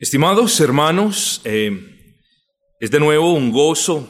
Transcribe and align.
Estimados 0.00 0.60
hermanos, 0.60 1.40
eh, 1.42 2.14
es 2.78 2.88
de 2.88 3.00
nuevo 3.00 3.32
un 3.32 3.50
gozo 3.50 4.08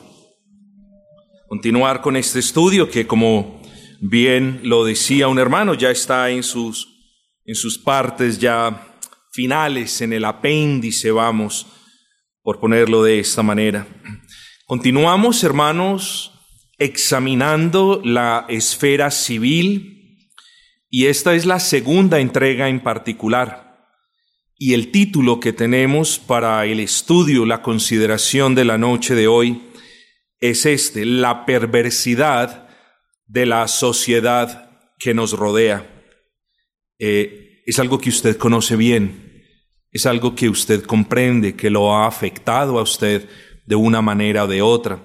continuar 1.48 2.02
con 2.02 2.14
este 2.14 2.40
estudio 2.40 2.90
que 2.90 3.06
como 3.06 3.62
bien 3.98 4.60
lo 4.64 4.84
decía 4.84 5.28
un 5.28 5.38
hermano, 5.38 5.72
ya 5.72 5.90
está 5.90 6.28
en 6.28 6.42
sus, 6.42 6.86
en 7.46 7.54
sus 7.54 7.78
partes 7.78 8.38
ya 8.38 8.98
finales, 9.32 10.02
en 10.02 10.12
el 10.12 10.26
apéndice, 10.26 11.10
vamos, 11.10 11.66
por 12.42 12.60
ponerlo 12.60 13.02
de 13.02 13.20
esta 13.20 13.42
manera. 13.42 13.88
Continuamos, 14.66 15.42
hermanos, 15.42 16.32
examinando 16.76 18.02
la 18.04 18.44
esfera 18.50 19.10
civil 19.10 20.18
y 20.90 21.06
esta 21.06 21.32
es 21.34 21.46
la 21.46 21.58
segunda 21.58 22.20
entrega 22.20 22.68
en 22.68 22.82
particular. 22.82 23.67
Y 24.60 24.74
el 24.74 24.90
título 24.90 25.38
que 25.38 25.52
tenemos 25.52 26.18
para 26.18 26.66
el 26.66 26.80
estudio, 26.80 27.46
la 27.46 27.62
consideración 27.62 28.56
de 28.56 28.64
la 28.64 28.76
noche 28.76 29.14
de 29.14 29.28
hoy, 29.28 29.62
es 30.40 30.66
este, 30.66 31.04
la 31.04 31.46
perversidad 31.46 32.68
de 33.28 33.46
la 33.46 33.68
sociedad 33.68 34.68
que 34.98 35.14
nos 35.14 35.34
rodea. 35.34 35.88
Eh, 36.98 37.62
es 37.66 37.78
algo 37.78 38.00
que 38.00 38.08
usted 38.08 38.36
conoce 38.36 38.74
bien, 38.74 39.44
es 39.92 40.06
algo 40.06 40.34
que 40.34 40.48
usted 40.48 40.82
comprende, 40.82 41.54
que 41.54 41.70
lo 41.70 41.94
ha 41.94 42.08
afectado 42.08 42.80
a 42.80 42.82
usted 42.82 43.28
de 43.64 43.76
una 43.76 44.02
manera 44.02 44.42
o 44.42 44.48
de 44.48 44.60
otra. 44.60 45.00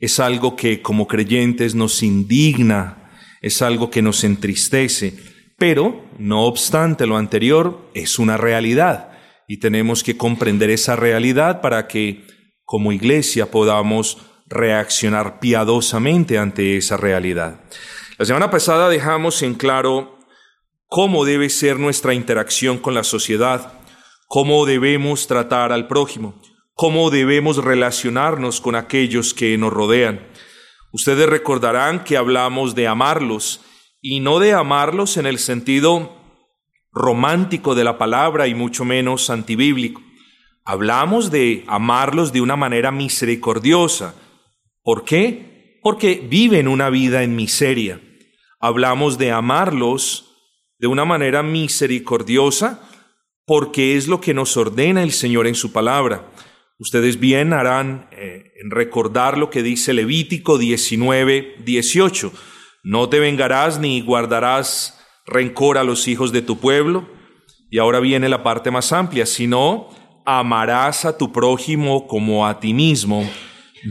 Es 0.00 0.18
algo 0.18 0.56
que 0.56 0.82
como 0.82 1.06
creyentes 1.06 1.76
nos 1.76 2.02
indigna, 2.02 3.12
es 3.42 3.62
algo 3.62 3.90
que 3.90 4.02
nos 4.02 4.24
entristece 4.24 5.27
pero, 5.58 6.04
no 6.18 6.44
obstante 6.44 7.06
lo 7.06 7.16
anterior, 7.16 7.90
es 7.92 8.18
una 8.18 8.36
realidad 8.36 9.10
y 9.48 9.56
tenemos 9.56 10.04
que 10.04 10.16
comprender 10.16 10.70
esa 10.70 10.94
realidad 10.94 11.60
para 11.60 11.88
que 11.88 12.24
como 12.64 12.92
iglesia 12.92 13.50
podamos 13.50 14.18
reaccionar 14.46 15.40
piadosamente 15.40 16.38
ante 16.38 16.76
esa 16.76 16.96
realidad. 16.96 17.60
La 18.18 18.24
semana 18.24 18.50
pasada 18.50 18.88
dejamos 18.88 19.42
en 19.42 19.54
claro 19.54 20.18
cómo 20.86 21.24
debe 21.24 21.48
ser 21.48 21.78
nuestra 21.78 22.14
interacción 22.14 22.78
con 22.78 22.94
la 22.94 23.04
sociedad, 23.04 23.72
cómo 24.28 24.64
debemos 24.66 25.26
tratar 25.26 25.72
al 25.72 25.88
prójimo, 25.88 26.40
cómo 26.74 27.10
debemos 27.10 27.56
relacionarnos 27.64 28.60
con 28.60 28.74
aquellos 28.74 29.34
que 29.34 29.56
nos 29.58 29.72
rodean. 29.72 30.26
Ustedes 30.92 31.28
recordarán 31.28 32.04
que 32.04 32.16
hablamos 32.16 32.74
de 32.74 32.86
amarlos 32.86 33.62
y 34.00 34.20
no 34.20 34.38
de 34.38 34.52
amarlos 34.52 35.16
en 35.16 35.26
el 35.26 35.38
sentido 35.38 36.16
romántico 36.92 37.74
de 37.74 37.84
la 37.84 37.98
palabra 37.98 38.46
y 38.46 38.54
mucho 38.54 38.84
menos 38.84 39.30
antibíblico. 39.30 40.02
Hablamos 40.64 41.30
de 41.30 41.64
amarlos 41.66 42.32
de 42.32 42.40
una 42.40 42.56
manera 42.56 42.90
misericordiosa. 42.90 44.14
¿Por 44.82 45.04
qué? 45.04 45.78
Porque 45.82 46.26
viven 46.28 46.68
una 46.68 46.90
vida 46.90 47.22
en 47.22 47.36
miseria. 47.36 48.00
Hablamos 48.60 49.18
de 49.18 49.32
amarlos 49.32 50.36
de 50.78 50.86
una 50.86 51.04
manera 51.04 51.42
misericordiosa 51.42 52.84
porque 53.46 53.96
es 53.96 54.08
lo 54.08 54.20
que 54.20 54.34
nos 54.34 54.56
ordena 54.56 55.02
el 55.02 55.12
Señor 55.12 55.46
en 55.46 55.54
su 55.54 55.72
palabra. 55.72 56.30
Ustedes 56.78 57.18
bien 57.18 57.52
harán 57.52 58.08
eh, 58.12 58.52
en 58.60 58.70
recordar 58.70 59.38
lo 59.38 59.50
que 59.50 59.62
dice 59.62 59.94
Levítico 59.94 60.58
19, 60.58 61.56
18 61.64 62.32
no 62.82 63.08
te 63.08 63.18
vengarás 63.18 63.78
ni 63.78 64.00
guardarás 64.00 64.98
rencor 65.26 65.78
a 65.78 65.84
los 65.84 66.08
hijos 66.08 66.32
de 66.32 66.42
tu 66.42 66.58
pueblo. 66.58 67.08
Y 67.70 67.78
ahora 67.78 68.00
viene 68.00 68.28
la 68.28 68.42
parte 68.42 68.70
más 68.70 68.92
amplia, 68.92 69.26
sino 69.26 69.88
amarás 70.24 71.04
a 71.04 71.16
tu 71.16 71.32
prójimo 71.32 72.06
como 72.06 72.46
a 72.46 72.60
ti 72.60 72.74
mismo, 72.74 73.28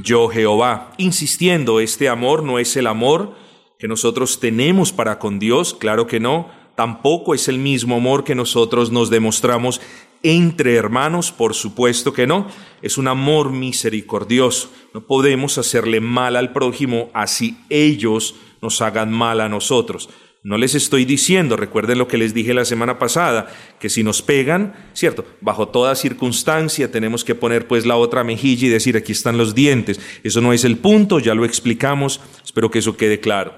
yo 0.03 0.29
Jehová. 0.29 0.91
Insistiendo, 0.97 1.79
este 1.79 2.09
amor 2.09 2.43
no 2.43 2.59
es 2.59 2.75
el 2.75 2.87
amor 2.87 3.35
que 3.79 3.87
nosotros 3.87 4.39
tenemos 4.39 4.91
para 4.91 5.19
con 5.19 5.39
Dios, 5.39 5.73
claro 5.73 6.07
que 6.07 6.19
no, 6.19 6.49
tampoco 6.75 7.33
es 7.33 7.47
el 7.47 7.59
mismo 7.59 7.95
amor 7.95 8.23
que 8.23 8.35
nosotros 8.35 8.91
nos 8.91 9.09
demostramos 9.09 9.81
entre 10.23 10.75
hermanos, 10.75 11.31
por 11.31 11.53
supuesto 11.53 12.13
que 12.13 12.27
no, 12.27 12.47
es 12.81 12.97
un 12.97 13.07
amor 13.07 13.51
misericordioso. 13.51 14.71
No 14.93 15.05
podemos 15.05 15.57
hacerle 15.57 16.01
mal 16.01 16.35
al 16.35 16.53
prójimo 16.53 17.09
así 17.13 17.57
ellos 17.69 18.35
nos 18.61 18.81
hagan 18.81 19.11
mal 19.11 19.41
a 19.41 19.49
nosotros. 19.49 20.09
No 20.43 20.57
les 20.57 20.75
estoy 20.75 21.03
diciendo, 21.03 21.57
recuerden 21.57 21.97
lo 21.97 22.07
que 22.07 22.17
les 22.17 22.33
dije 22.33 22.53
la 22.53 22.63
semana 22.63 22.99
pasada, 22.99 23.47
que 23.79 23.89
si 23.89 24.03
nos 24.03 24.21
pegan, 24.21 24.73
cierto, 24.93 25.25
bajo 25.41 25.67
toda 25.67 25.95
circunstancia 25.95 26.91
tenemos 26.91 27.25
que 27.25 27.35
poner 27.35 27.67
pues 27.67 27.85
la 27.85 27.97
otra 27.97 28.23
mejilla 28.23 28.67
y 28.67 28.69
decir 28.69 28.95
aquí 28.95 29.11
están 29.11 29.37
los 29.37 29.55
dientes. 29.55 29.99
Eso 30.23 30.39
no 30.39 30.53
es 30.53 30.63
el 30.63 30.77
punto, 30.77 31.19
ya 31.19 31.35
lo 31.35 31.43
explicamos, 31.43 32.21
espero 32.45 32.71
que 32.71 32.79
eso 32.79 32.95
quede 32.95 33.19
claro. 33.19 33.55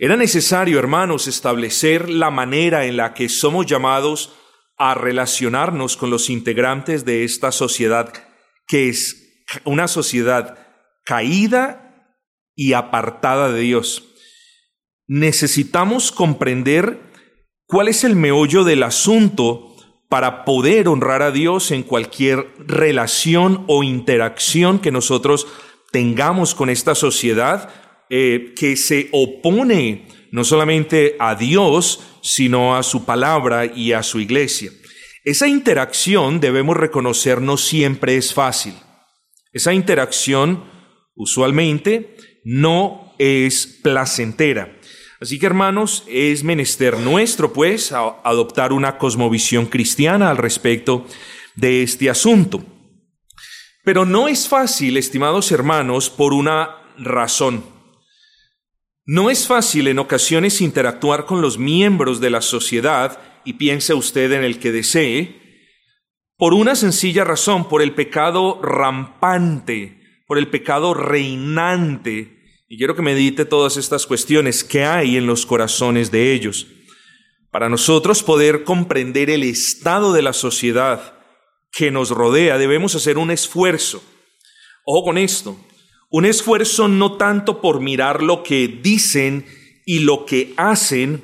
Era 0.00 0.16
necesario, 0.16 0.78
hermanos, 0.78 1.28
establecer 1.28 2.10
la 2.10 2.30
manera 2.30 2.86
en 2.86 2.96
la 2.96 3.14
que 3.14 3.28
somos 3.28 3.66
llamados 3.66 4.34
a 4.76 4.94
relacionarnos 4.94 5.96
con 5.96 6.10
los 6.10 6.30
integrantes 6.30 7.04
de 7.04 7.22
esta 7.22 7.52
sociedad, 7.52 8.12
que 8.66 8.88
es 8.88 9.46
una 9.64 9.86
sociedad 9.86 10.58
caída 11.04 11.83
y 12.54 12.72
apartada 12.72 13.52
de 13.52 13.60
Dios. 13.60 14.04
Necesitamos 15.06 16.12
comprender 16.12 17.00
cuál 17.66 17.88
es 17.88 18.04
el 18.04 18.16
meollo 18.16 18.64
del 18.64 18.82
asunto 18.82 19.76
para 20.08 20.44
poder 20.44 20.88
honrar 20.88 21.22
a 21.22 21.30
Dios 21.30 21.70
en 21.70 21.82
cualquier 21.82 22.54
relación 22.58 23.64
o 23.66 23.82
interacción 23.82 24.78
que 24.78 24.92
nosotros 24.92 25.46
tengamos 25.90 26.54
con 26.54 26.70
esta 26.70 26.94
sociedad 26.94 27.70
eh, 28.10 28.52
que 28.56 28.76
se 28.76 29.08
opone 29.12 30.06
no 30.30 30.44
solamente 30.44 31.16
a 31.18 31.36
Dios, 31.36 32.00
sino 32.22 32.76
a 32.76 32.82
su 32.82 33.04
palabra 33.04 33.66
y 33.66 33.92
a 33.92 34.02
su 34.02 34.20
iglesia. 34.20 34.70
Esa 35.24 35.48
interacción, 35.48 36.40
debemos 36.40 36.76
reconocer, 36.76 37.40
no 37.40 37.56
siempre 37.56 38.16
es 38.16 38.34
fácil. 38.34 38.74
Esa 39.52 39.72
interacción 39.72 40.64
usualmente 41.14 42.16
no 42.44 43.14
es 43.18 43.66
placentera. 43.82 44.78
Así 45.20 45.38
que 45.38 45.46
hermanos, 45.46 46.04
es 46.06 46.44
menester 46.44 46.98
nuestro 46.98 47.52
pues 47.52 47.92
adoptar 47.92 48.72
una 48.72 48.98
cosmovisión 48.98 49.66
cristiana 49.66 50.30
al 50.30 50.36
respecto 50.36 51.06
de 51.54 51.82
este 51.82 52.10
asunto. 52.10 52.62
Pero 53.84 54.04
no 54.04 54.28
es 54.28 54.48
fácil, 54.48 54.96
estimados 54.96 55.50
hermanos, 55.50 56.10
por 56.10 56.32
una 56.32 56.76
razón. 56.98 57.64
No 59.06 59.30
es 59.30 59.46
fácil 59.46 59.88
en 59.88 59.98
ocasiones 59.98 60.60
interactuar 60.60 61.26
con 61.26 61.42
los 61.42 61.58
miembros 61.58 62.20
de 62.20 62.30
la 62.30 62.40
sociedad, 62.40 63.18
y 63.44 63.54
piense 63.54 63.92
usted 63.92 64.32
en 64.32 64.42
el 64.42 64.58
que 64.58 64.72
desee, 64.72 65.40
por 66.36 66.54
una 66.54 66.74
sencilla 66.74 67.24
razón, 67.24 67.68
por 67.68 67.82
el 67.82 67.94
pecado 67.94 68.60
rampante, 68.62 70.00
por 70.26 70.38
el 70.38 70.48
pecado 70.48 70.94
reinante 70.94 72.33
y 72.74 72.76
quiero 72.76 72.96
que 72.96 73.02
medite 73.02 73.44
todas 73.44 73.76
estas 73.76 74.04
cuestiones 74.04 74.64
que 74.64 74.84
hay 74.84 75.16
en 75.16 75.28
los 75.28 75.46
corazones 75.46 76.10
de 76.10 76.32
ellos. 76.32 76.66
Para 77.52 77.68
nosotros 77.68 78.24
poder 78.24 78.64
comprender 78.64 79.30
el 79.30 79.44
estado 79.44 80.12
de 80.12 80.22
la 80.22 80.32
sociedad 80.32 81.14
que 81.70 81.92
nos 81.92 82.10
rodea, 82.10 82.58
debemos 82.58 82.96
hacer 82.96 83.16
un 83.16 83.30
esfuerzo. 83.30 84.02
Ojo 84.84 85.04
con 85.04 85.18
esto, 85.18 85.56
un 86.10 86.24
esfuerzo 86.24 86.88
no 86.88 87.16
tanto 87.16 87.60
por 87.60 87.80
mirar 87.80 88.24
lo 88.24 88.42
que 88.42 88.66
dicen 88.66 89.46
y 89.86 90.00
lo 90.00 90.26
que 90.26 90.52
hacen, 90.56 91.22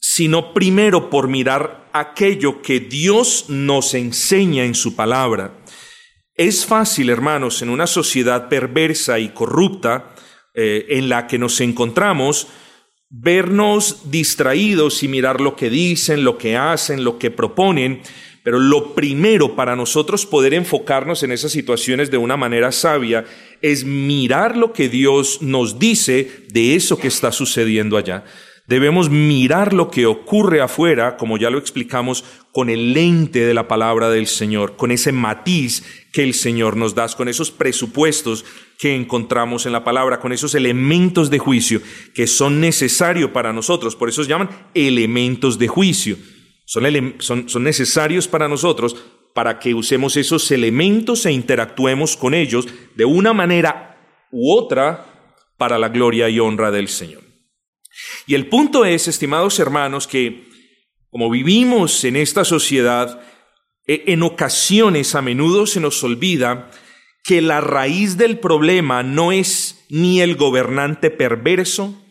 sino 0.00 0.52
primero 0.52 1.10
por 1.10 1.28
mirar 1.28 1.90
aquello 1.92 2.60
que 2.60 2.80
Dios 2.80 3.44
nos 3.46 3.94
enseña 3.94 4.64
en 4.64 4.74
su 4.74 4.96
palabra. 4.96 5.62
Es 6.34 6.66
fácil, 6.66 7.08
hermanos, 7.08 7.62
en 7.62 7.68
una 7.68 7.86
sociedad 7.86 8.48
perversa 8.48 9.20
y 9.20 9.28
corrupta, 9.28 10.11
eh, 10.54 10.86
en 10.90 11.08
la 11.08 11.26
que 11.26 11.38
nos 11.38 11.60
encontramos, 11.60 12.48
vernos 13.08 14.10
distraídos 14.10 15.02
y 15.02 15.08
mirar 15.08 15.40
lo 15.40 15.54
que 15.56 15.70
dicen, 15.70 16.24
lo 16.24 16.38
que 16.38 16.56
hacen, 16.56 17.04
lo 17.04 17.18
que 17.18 17.30
proponen, 17.30 18.02
pero 18.42 18.58
lo 18.58 18.94
primero 18.94 19.54
para 19.54 19.76
nosotros 19.76 20.26
poder 20.26 20.54
enfocarnos 20.54 21.22
en 21.22 21.32
esas 21.32 21.52
situaciones 21.52 22.10
de 22.10 22.16
una 22.16 22.36
manera 22.36 22.72
sabia 22.72 23.24
es 23.60 23.84
mirar 23.84 24.56
lo 24.56 24.72
que 24.72 24.88
Dios 24.88 25.42
nos 25.42 25.78
dice 25.78 26.28
de 26.48 26.74
eso 26.74 26.98
que 26.98 27.08
está 27.08 27.30
sucediendo 27.32 27.96
allá. 27.96 28.24
Debemos 28.66 29.10
mirar 29.10 29.72
lo 29.72 29.90
que 29.90 30.06
ocurre 30.06 30.60
afuera, 30.60 31.16
como 31.16 31.36
ya 31.36 31.50
lo 31.50 31.58
explicamos, 31.58 32.24
con 32.52 32.70
el 32.70 32.92
lente 32.92 33.40
de 33.40 33.54
la 33.54 33.66
palabra 33.66 34.08
del 34.08 34.28
Señor, 34.28 34.76
con 34.76 34.92
ese 34.92 35.10
matiz 35.10 35.82
que 36.12 36.22
el 36.22 36.32
Señor 36.32 36.76
nos 36.76 36.94
da, 36.94 37.08
con 37.08 37.28
esos 37.28 37.50
presupuestos 37.50 38.44
que 38.78 38.94
encontramos 38.94 39.66
en 39.66 39.72
la 39.72 39.82
palabra, 39.82 40.20
con 40.20 40.32
esos 40.32 40.54
elementos 40.54 41.28
de 41.28 41.38
juicio 41.38 41.80
que 42.14 42.26
son 42.26 42.60
necesarios 42.60 43.30
para 43.30 43.52
nosotros. 43.52 43.96
Por 43.96 44.08
eso 44.08 44.22
se 44.22 44.30
llaman 44.30 44.50
elementos 44.74 45.58
de 45.58 45.66
juicio. 45.68 46.16
Son, 46.64 46.84
son, 47.18 47.48
son 47.48 47.64
necesarios 47.64 48.28
para 48.28 48.48
nosotros 48.48 48.96
para 49.34 49.58
que 49.58 49.74
usemos 49.74 50.16
esos 50.16 50.50
elementos 50.52 51.26
e 51.26 51.32
interactuemos 51.32 52.16
con 52.16 52.34
ellos 52.34 52.68
de 52.94 53.04
una 53.04 53.32
manera 53.32 54.28
u 54.30 54.52
otra 54.56 55.06
para 55.56 55.78
la 55.78 55.88
gloria 55.88 56.28
y 56.28 56.38
honra 56.38 56.70
del 56.70 56.88
Señor. 56.88 57.31
Y 58.26 58.34
el 58.34 58.48
punto 58.48 58.84
es, 58.84 59.08
estimados 59.08 59.58
hermanos, 59.58 60.06
que 60.06 60.48
como 61.10 61.28
vivimos 61.28 62.04
en 62.04 62.16
esta 62.16 62.44
sociedad, 62.44 63.20
e, 63.86 64.04
en 64.06 64.22
ocasiones 64.22 65.14
a 65.14 65.22
menudo 65.22 65.66
se 65.66 65.80
nos 65.80 66.02
olvida 66.02 66.70
que 67.24 67.42
la 67.42 67.60
raíz 67.60 68.16
del 68.16 68.38
problema 68.38 69.02
no 69.02 69.32
es 69.32 69.84
ni 69.90 70.20
el 70.20 70.36
gobernante 70.36 71.10
perverso, 71.10 72.02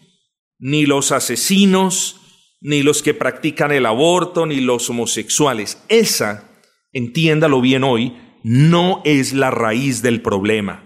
ni 0.59 0.85
los 0.85 1.11
asesinos, 1.11 2.21
ni 2.61 2.83
los 2.83 3.01
que 3.01 3.13
practican 3.13 3.71
el 3.71 3.87
aborto, 3.87 4.45
ni 4.45 4.61
los 4.61 4.89
homosexuales. 4.89 5.83
Esa, 5.89 6.61
entiéndalo 6.93 7.59
bien 7.59 7.83
hoy, 7.83 8.15
no 8.43 9.01
es 9.03 9.33
la 9.33 9.49
raíz 9.49 10.01
del 10.01 10.21
problema. 10.21 10.83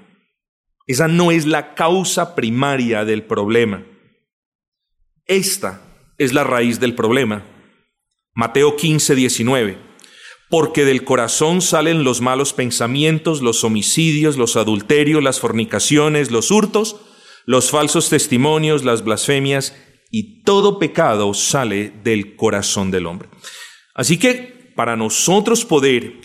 Esa 0.87 1.07
no 1.07 1.31
es 1.31 1.45
la 1.45 1.73
causa 1.73 2.35
primaria 2.35 3.05
del 3.05 3.23
problema. 3.23 3.83
Esta 5.27 5.81
es 6.19 6.33
la 6.33 6.43
raíz 6.43 6.79
del 6.79 6.93
problema. 6.93 7.43
Mateo 8.35 8.75
15, 8.75 9.15
19. 9.15 9.77
Porque 10.49 10.85
del 10.85 11.03
corazón 11.03 11.61
salen 11.61 12.03
los 12.03 12.21
malos 12.21 12.53
pensamientos, 12.53 13.41
los 13.41 13.63
homicidios, 13.63 14.37
los 14.37 14.55
adulterios, 14.55 15.23
las 15.23 15.39
fornicaciones, 15.39 16.29
los 16.29 16.51
hurtos, 16.51 16.97
los 17.45 17.71
falsos 17.71 18.09
testimonios, 18.09 18.83
las 18.83 19.03
blasfemias, 19.03 19.75
y 20.11 20.43
todo 20.43 20.77
pecado 20.77 21.33
sale 21.33 21.91
del 22.03 22.35
corazón 22.35 22.91
del 22.91 23.07
hombre. 23.07 23.27
Así 23.95 24.19
que 24.19 24.71
para 24.75 24.95
nosotros 24.95 25.65
poder 25.65 26.21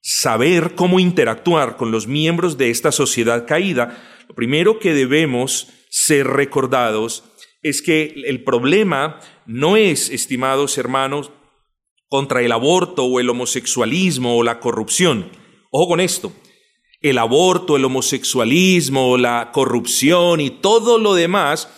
saber 0.00 0.76
cómo 0.76 1.00
interactuar 1.00 1.76
con 1.76 1.90
los 1.90 2.06
miembros 2.06 2.56
de 2.56 2.70
esta 2.70 2.92
sociedad 2.92 3.46
caída, 3.46 4.24
lo 4.28 4.34
primero 4.36 4.78
que 4.78 4.94
debemos 4.94 5.68
ser 5.90 6.26
recordados 6.28 7.24
es 7.64 7.82
que 7.82 8.14
el 8.26 8.44
problema 8.44 9.18
no 9.46 9.76
es, 9.76 10.10
estimados 10.10 10.78
hermanos, 10.78 11.32
contra 12.08 12.40
el 12.42 12.52
aborto 12.52 13.04
o 13.04 13.18
el 13.18 13.28
homosexualismo 13.30 14.36
o 14.36 14.44
la 14.44 14.60
corrupción. 14.60 15.32
Ojo 15.72 15.88
con 15.88 15.98
esto. 16.00 16.32
El 17.00 17.18
aborto, 17.18 17.76
el 17.76 17.86
homosexualismo, 17.86 19.18
la 19.18 19.50
corrupción 19.52 20.40
y 20.40 20.50
todo 20.50 20.98
lo 20.98 21.14
demás 21.14 21.68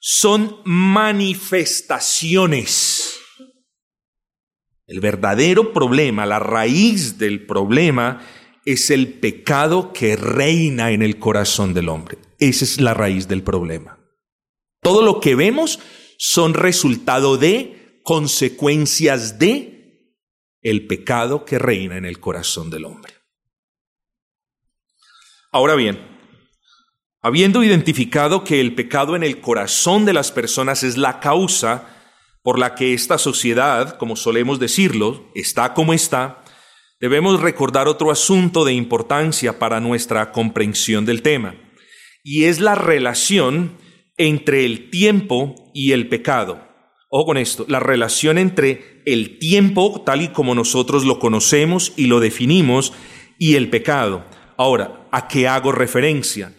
son 0.00 0.56
manifestaciones. 0.64 3.20
El 4.86 5.00
verdadero 5.00 5.72
problema, 5.72 6.26
la 6.26 6.38
raíz 6.38 7.16
del 7.18 7.46
problema 7.46 8.20
es 8.64 8.90
el 8.90 9.14
pecado 9.14 9.92
que 9.92 10.16
reina 10.16 10.90
en 10.90 11.02
el 11.02 11.18
corazón 11.18 11.74
del 11.74 11.90
hombre. 11.90 12.16
Esa 12.38 12.64
es 12.64 12.80
la 12.80 12.94
raíz 12.94 13.28
del 13.28 13.42
problema. 13.42 13.93
Todo 14.84 15.00
lo 15.00 15.18
que 15.18 15.34
vemos 15.34 15.80
son 16.18 16.52
resultado 16.52 17.38
de, 17.38 18.00
consecuencias 18.04 19.38
de 19.38 20.12
el 20.60 20.86
pecado 20.86 21.46
que 21.46 21.58
reina 21.58 21.96
en 21.96 22.04
el 22.04 22.20
corazón 22.20 22.68
del 22.68 22.84
hombre. 22.84 23.14
Ahora 25.50 25.74
bien, 25.74 26.06
habiendo 27.22 27.62
identificado 27.62 28.44
que 28.44 28.60
el 28.60 28.74
pecado 28.74 29.16
en 29.16 29.22
el 29.22 29.40
corazón 29.40 30.04
de 30.04 30.12
las 30.12 30.30
personas 30.30 30.82
es 30.82 30.98
la 30.98 31.18
causa 31.18 31.88
por 32.42 32.58
la 32.58 32.74
que 32.74 32.92
esta 32.92 33.16
sociedad, 33.16 33.96
como 33.96 34.16
solemos 34.16 34.58
decirlo, 34.58 35.30
está 35.34 35.72
como 35.72 35.94
está, 35.94 36.44
debemos 37.00 37.40
recordar 37.40 37.88
otro 37.88 38.10
asunto 38.10 38.66
de 38.66 38.74
importancia 38.74 39.58
para 39.58 39.80
nuestra 39.80 40.30
comprensión 40.30 41.06
del 41.06 41.22
tema, 41.22 41.54
y 42.22 42.44
es 42.44 42.60
la 42.60 42.74
relación 42.74 43.82
entre 44.16 44.64
el 44.64 44.90
tiempo 44.90 45.70
y 45.74 45.92
el 45.92 46.08
pecado. 46.08 46.68
Ojo 47.08 47.26
con 47.26 47.36
esto, 47.36 47.64
la 47.68 47.80
relación 47.80 48.38
entre 48.38 49.02
el 49.06 49.38
tiempo, 49.38 50.02
tal 50.04 50.22
y 50.22 50.28
como 50.28 50.54
nosotros 50.54 51.04
lo 51.04 51.18
conocemos 51.18 51.92
y 51.96 52.06
lo 52.06 52.20
definimos, 52.20 52.92
y 53.38 53.54
el 53.54 53.70
pecado. 53.70 54.24
Ahora, 54.56 55.08
¿a 55.12 55.28
qué 55.28 55.46
hago 55.46 55.72
referencia? 55.72 56.54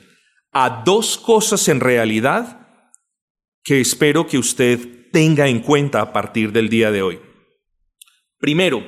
A 0.51 0.83
dos 0.85 1.17
cosas 1.17 1.67
en 1.67 1.79
realidad 1.79 2.67
que 3.63 3.81
espero 3.81 4.27
que 4.27 4.37
usted 4.37 5.09
tenga 5.11 5.47
en 5.47 5.59
cuenta 5.59 6.01
a 6.01 6.13
partir 6.13 6.51
del 6.51 6.69
día 6.69 6.91
de 6.91 7.01
hoy. 7.01 7.19
Primero, 8.37 8.85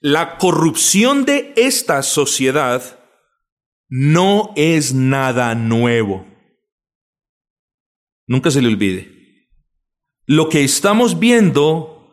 la 0.00 0.38
corrupción 0.38 1.24
de 1.24 1.52
esta 1.56 2.02
sociedad 2.02 3.00
no 3.88 4.52
es 4.56 4.94
nada 4.94 5.54
nuevo. 5.54 6.29
Nunca 8.30 8.50
se 8.50 8.62
le 8.62 8.68
olvide 8.68 9.20
lo 10.30 10.48
que 10.48 10.62
estamos 10.62 11.18
viendo, 11.18 12.06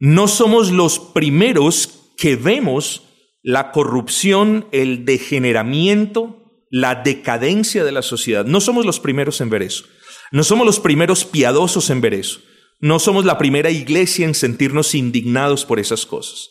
no 0.00 0.26
somos 0.26 0.72
los 0.72 0.98
primeros 0.98 2.10
que 2.16 2.34
vemos 2.34 3.02
la 3.44 3.70
corrupción, 3.70 4.66
el 4.72 5.04
degeneramiento, 5.04 6.50
la 6.68 6.96
decadencia 6.96 7.84
de 7.84 7.92
la 7.92 8.02
sociedad. 8.02 8.44
No 8.44 8.60
somos 8.60 8.84
los 8.84 8.98
primeros 8.98 9.40
en 9.40 9.50
ver 9.50 9.62
eso. 9.62 9.84
No 10.32 10.42
somos 10.42 10.66
los 10.66 10.80
primeros 10.80 11.24
piadosos 11.24 11.90
en 11.90 12.00
ver 12.00 12.14
eso. 12.14 12.40
No 12.80 12.98
somos 12.98 13.24
la 13.24 13.38
primera 13.38 13.70
iglesia 13.70 14.26
en 14.26 14.34
sentirnos 14.34 14.96
indignados 14.96 15.64
por 15.64 15.78
esas 15.78 16.06
cosas. 16.06 16.50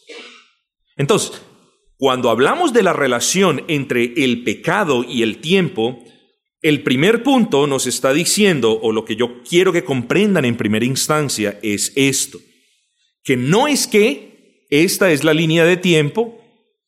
Entonces, 0.95 1.33
cuando 1.97 2.29
hablamos 2.29 2.71
de 2.71 2.83
la 2.83 2.93
relación 2.93 3.65
entre 3.67 4.13
el 4.23 4.45
pecado 4.45 5.03
y 5.03 5.21
el 5.21 5.39
tiempo, 5.39 6.01
el 6.63 6.81
primer 6.81 7.23
punto 7.23 7.67
nos 7.67 7.85
está 7.87 8.13
diciendo, 8.13 8.79
o 8.81 8.93
lo 8.93 9.03
que 9.03 9.17
yo 9.17 9.43
quiero 9.43 9.73
que 9.73 9.83
comprendan 9.83 10.45
en 10.45 10.55
primera 10.55 10.85
instancia, 10.85 11.59
es 11.61 11.91
esto, 11.95 12.39
que 13.21 13.35
no 13.35 13.67
es 13.67 13.85
que 13.85 14.65
esta 14.69 15.11
es 15.11 15.25
la 15.25 15.33
línea 15.33 15.65
de 15.65 15.75
tiempo 15.75 16.39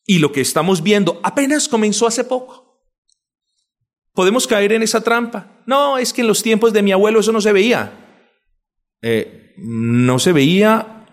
y 0.07 0.19
lo 0.19 0.31
que 0.31 0.39
estamos 0.39 0.81
viendo 0.81 1.19
apenas 1.23 1.67
comenzó 1.67 2.07
hace 2.07 2.23
poco. 2.23 2.81
Podemos 4.13 4.47
caer 4.47 4.71
en 4.71 4.81
esa 4.81 5.03
trampa. 5.03 5.61
No, 5.67 5.97
es 5.97 6.13
que 6.13 6.21
en 6.21 6.27
los 6.27 6.41
tiempos 6.41 6.71
de 6.71 6.81
mi 6.81 6.93
abuelo 6.93 7.19
eso 7.19 7.33
no 7.33 7.41
se 7.41 7.51
veía. 7.51 8.23
Eh, 9.01 9.53
no 9.57 10.19
se 10.19 10.31
veía 10.31 11.05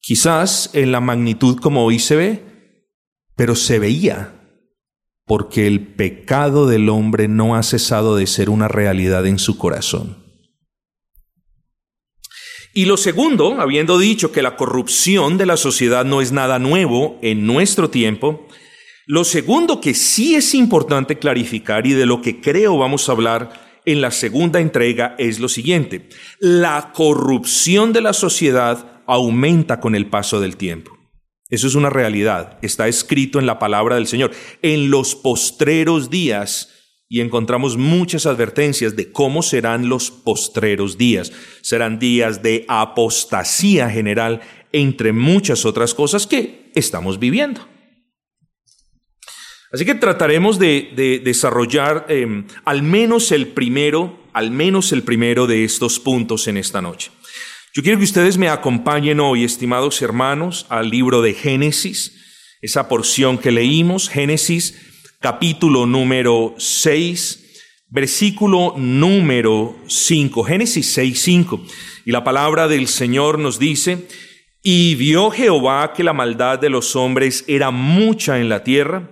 quizás 0.00 0.70
en 0.74 0.92
la 0.92 1.00
magnitud 1.00 1.58
como 1.58 1.86
hoy 1.86 1.98
se 1.98 2.16
ve, 2.16 2.42
pero 3.34 3.56
se 3.56 3.78
veía 3.78 4.37
porque 5.28 5.66
el 5.66 5.86
pecado 5.86 6.66
del 6.66 6.88
hombre 6.88 7.28
no 7.28 7.54
ha 7.54 7.62
cesado 7.62 8.16
de 8.16 8.26
ser 8.26 8.50
una 8.50 8.66
realidad 8.66 9.26
en 9.26 9.38
su 9.38 9.58
corazón. 9.58 10.16
Y 12.74 12.86
lo 12.86 12.96
segundo, 12.96 13.60
habiendo 13.60 13.98
dicho 13.98 14.32
que 14.32 14.42
la 14.42 14.56
corrupción 14.56 15.36
de 15.38 15.46
la 15.46 15.56
sociedad 15.56 16.04
no 16.04 16.20
es 16.20 16.32
nada 16.32 16.58
nuevo 16.58 17.18
en 17.22 17.46
nuestro 17.46 17.90
tiempo, 17.90 18.48
lo 19.06 19.24
segundo 19.24 19.80
que 19.80 19.94
sí 19.94 20.34
es 20.34 20.54
importante 20.54 21.18
clarificar 21.18 21.86
y 21.86 21.92
de 21.92 22.06
lo 22.06 22.20
que 22.20 22.40
creo 22.40 22.76
vamos 22.76 23.08
a 23.08 23.12
hablar 23.12 23.80
en 23.84 24.00
la 24.00 24.10
segunda 24.10 24.60
entrega 24.60 25.14
es 25.18 25.40
lo 25.40 25.48
siguiente. 25.48 26.08
La 26.40 26.92
corrupción 26.92 27.92
de 27.92 28.02
la 28.02 28.12
sociedad 28.12 29.02
aumenta 29.06 29.80
con 29.80 29.94
el 29.94 30.06
paso 30.06 30.40
del 30.40 30.56
tiempo. 30.56 30.97
Eso 31.50 31.66
es 31.66 31.74
una 31.74 31.90
realidad, 31.90 32.58
está 32.60 32.88
escrito 32.88 33.38
en 33.38 33.46
la 33.46 33.58
palabra 33.58 33.94
del 33.94 34.06
Señor. 34.06 34.32
En 34.60 34.90
los 34.90 35.14
postreros 35.14 36.10
días, 36.10 36.74
y 37.08 37.20
encontramos 37.20 37.78
muchas 37.78 38.26
advertencias 38.26 38.94
de 38.94 39.10
cómo 39.10 39.42
serán 39.42 39.88
los 39.88 40.10
postreros 40.10 40.98
días. 40.98 41.32
Serán 41.62 41.98
días 41.98 42.42
de 42.42 42.66
apostasía 42.68 43.88
general, 43.88 44.42
entre 44.72 45.12
muchas 45.12 45.64
otras 45.64 45.94
cosas 45.94 46.26
que 46.26 46.70
estamos 46.74 47.18
viviendo. 47.18 47.66
Así 49.72 49.84
que 49.84 49.94
trataremos 49.94 50.58
de, 50.58 51.20
desarrollar 51.24 52.06
em, 52.08 52.46
al 52.64 52.82
menos 52.82 53.32
el 53.32 53.48
primero, 53.48 54.18
al 54.32 54.50
menos 54.50 54.92
el 54.92 55.02
primero 55.02 55.46
de 55.46 55.64
estos 55.64 55.98
puntos 55.98 56.46
en 56.48 56.58
esta 56.58 56.82
noche. 56.82 57.10
Yo 57.74 57.82
quiero 57.82 57.98
que 57.98 58.04
ustedes 58.04 58.38
me 58.38 58.48
acompañen 58.48 59.20
hoy, 59.20 59.44
estimados 59.44 60.00
hermanos, 60.00 60.64
al 60.70 60.88
libro 60.88 61.20
de 61.20 61.34
Génesis, 61.34 62.14
esa 62.62 62.88
porción 62.88 63.36
que 63.36 63.52
leímos, 63.52 64.08
Génesis 64.08 64.74
capítulo 65.20 65.84
número 65.84 66.54
6, 66.56 67.44
versículo 67.90 68.74
número 68.78 69.76
5, 69.86 70.44
Génesis 70.44 70.92
6, 70.94 71.20
5. 71.20 71.62
Y 72.06 72.12
la 72.12 72.24
palabra 72.24 72.68
del 72.68 72.88
Señor 72.88 73.38
nos 73.38 73.58
dice, 73.58 74.08
y 74.62 74.94
vio 74.94 75.30
Jehová 75.30 75.92
que 75.94 76.04
la 76.04 76.14
maldad 76.14 76.58
de 76.58 76.70
los 76.70 76.96
hombres 76.96 77.44
era 77.48 77.70
mucha 77.70 78.40
en 78.40 78.48
la 78.48 78.64
tierra, 78.64 79.10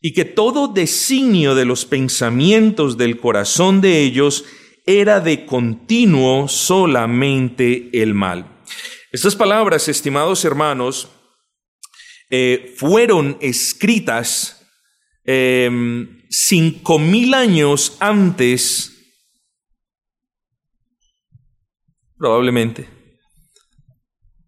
y 0.00 0.14
que 0.14 0.24
todo 0.24 0.68
designio 0.68 1.54
de 1.54 1.66
los 1.66 1.84
pensamientos 1.84 2.96
del 2.96 3.18
corazón 3.18 3.82
de 3.82 4.00
ellos 4.00 4.46
era 4.88 5.20
de 5.20 5.44
continuo 5.44 6.48
solamente 6.48 7.90
el 7.92 8.14
mal. 8.14 8.62
Estas 9.12 9.36
palabras, 9.36 9.86
estimados 9.86 10.46
hermanos, 10.46 11.10
eh, 12.30 12.74
fueron 12.74 13.36
escritas 13.42 14.66
em, 15.24 16.22
cinco 16.30 16.98
mil 16.98 17.34
años 17.34 17.98
antes, 18.00 18.94
probablemente, 22.16 22.88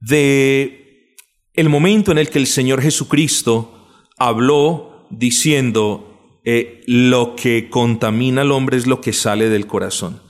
de 0.00 1.16
el 1.52 1.68
momento 1.68 2.12
en 2.12 2.18
el 2.18 2.30
que 2.30 2.38
el 2.38 2.46
Señor 2.46 2.80
Jesucristo 2.80 4.06
habló 4.16 5.06
diciendo, 5.10 6.40
eh, 6.46 6.82
lo 6.86 7.36
que 7.36 7.68
contamina 7.68 8.40
al 8.40 8.52
hombre 8.52 8.78
es 8.78 8.86
lo 8.86 9.02
que 9.02 9.12
sale 9.12 9.50
del 9.50 9.66
corazón. 9.66 10.29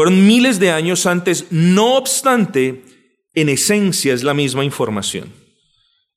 Fueron 0.00 0.26
miles 0.26 0.58
de 0.58 0.70
años 0.70 1.04
antes, 1.04 1.48
no 1.50 1.96
obstante, 1.96 2.84
en 3.34 3.50
esencia 3.50 4.14
es 4.14 4.22
la 4.22 4.32
misma 4.32 4.64
información. 4.64 5.30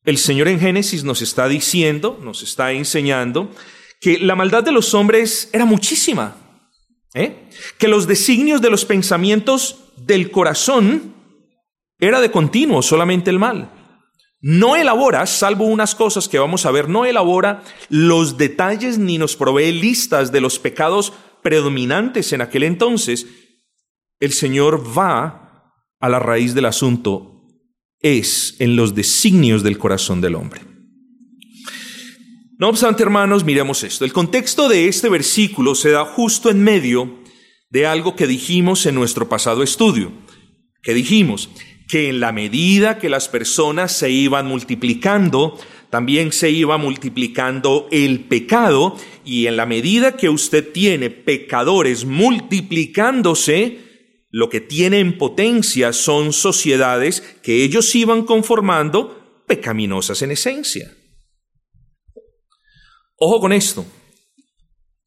El 0.06 0.18
Señor 0.18 0.48
en 0.48 0.62
Génesis 0.62 1.04
nos 1.04 1.22
está 1.22 1.50
diciendo, 1.50 2.18
nos 2.24 2.44
está 2.44 2.72
enseñando, 2.72 3.52
que 4.00 4.20
la 4.20 4.38
maldad 4.38 4.64
de 4.64 4.72
los 4.72 4.94
hombres 4.94 5.50
era 5.52 5.66
muchísima, 5.66 6.34
¿eh? 7.14 7.50
que 7.78 7.90
los 7.90 8.08
designios 8.08 8.62
de 8.62 8.70
los 8.70 8.86
pensamientos 8.86 9.80
del 9.98 10.32
corazón 10.32 11.14
era 12.00 12.22
de 12.22 12.32
continuo 12.32 12.82
solamente 12.82 13.32
el 13.32 13.40
mal. 13.40 13.70
No 14.40 14.78
elabora, 14.78 15.26
salvo 15.26 15.66
unas 15.66 15.94
cosas 15.94 16.30
que 16.30 16.40
vamos 16.40 16.66
a 16.66 16.72
ver, 16.72 16.88
no 16.88 17.04
elabora 17.04 17.66
los 17.90 18.38
detalles 18.38 18.98
ni 18.98 19.18
nos 19.18 19.36
provee 19.36 19.74
listas 19.74 20.32
de 20.32 20.40
los 20.40 20.58
pecados 20.58 21.12
predominantes 21.42 22.32
en 22.32 22.40
aquel 22.40 22.64
entonces. 22.64 23.28
El 24.24 24.32
Señor 24.32 24.98
va 24.98 25.74
a 26.00 26.08
la 26.08 26.18
raíz 26.18 26.54
del 26.54 26.64
asunto, 26.64 27.44
es 28.00 28.56
en 28.60 28.78
los 28.78 28.96
designios 28.96 29.64
del 29.64 29.78
corazón 29.78 30.22
del 30.22 30.36
hombre. 30.36 30.62
No 32.58 32.70
obstante, 32.70 33.04
hermanos, 33.04 33.44
miremos 33.44 33.84
esto. 33.84 34.06
El 34.06 34.14
contexto 34.14 34.70
de 34.70 34.88
este 34.88 35.10
versículo 35.10 35.76
se 35.76 35.90
da 35.90 36.06
justo 36.06 36.50
en 36.50 36.64
medio 36.64 37.20
de 37.70 37.86
algo 37.86 38.16
que 38.16 38.26
dijimos 38.26 38.86
en 38.86 38.96
nuestro 38.96 39.28
pasado 39.28 39.62
estudio. 39.62 40.14
Que 40.82 40.94
dijimos, 40.94 41.50
que 41.90 42.08
en 42.08 42.22
la 42.22 42.32
medida 42.32 43.00
que 43.00 43.10
las 43.10 43.28
personas 43.28 43.92
se 43.92 44.10
iban 44.10 44.48
multiplicando, 44.48 45.60
también 45.90 46.32
se 46.32 46.50
iba 46.50 46.78
multiplicando 46.78 47.90
el 47.92 48.22
pecado 48.22 48.96
y 49.26 49.48
en 49.48 49.58
la 49.58 49.66
medida 49.66 50.16
que 50.16 50.30
usted 50.30 50.72
tiene 50.72 51.10
pecadores 51.10 52.06
multiplicándose, 52.06 53.92
lo 54.34 54.50
que 54.50 54.62
tiene 54.62 55.00
en 55.00 55.20
potencia 55.20 55.94
son 55.94 56.34
sociedades 56.34 57.22
que 57.44 57.64
ellos 57.64 57.94
iban 57.94 58.24
conformando 58.24 59.44
pecaminosas 59.46 60.24
en 60.24 60.32
esencia. 60.32 60.92
Ojo 63.16 63.40
con 63.40 63.54
esto. 63.54 63.86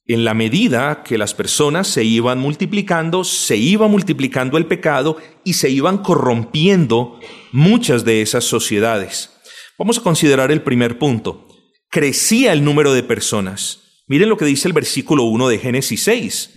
En 0.05 0.25
la 0.25 0.33
medida 0.33 1.03
que 1.03 1.19
las 1.19 1.35
personas 1.35 1.89
se 1.89 2.05
iban 2.05 2.39
multiplicando, 2.39 3.25
se 3.25 3.57
iba 3.57 3.89
multiplicando 3.89 4.59
el 4.59 4.67
pecado 4.67 5.17
y 5.43 5.55
se 5.55 5.71
iban 5.71 5.99
corrompiendo 5.99 7.19
muchas 7.51 8.05
de 8.05 8.23
esas 8.23 8.45
sociedades. 8.45 9.33
Vamos 9.77 9.99
a 9.99 10.03
considerar 10.03 10.53
el 10.53 10.63
primer 10.63 11.01
punto. 11.01 11.49
Crecía 11.91 12.53
el 12.53 12.63
número 12.63 12.95
de 12.95 13.03
personas. 13.03 14.05
Miren 14.07 14.29
lo 14.29 14.37
que 14.37 14.45
dice 14.45 14.69
el 14.69 14.73
versículo 14.73 15.25
1 15.25 15.49
de 15.49 15.59
Génesis 15.59 16.05
6. 16.05 16.56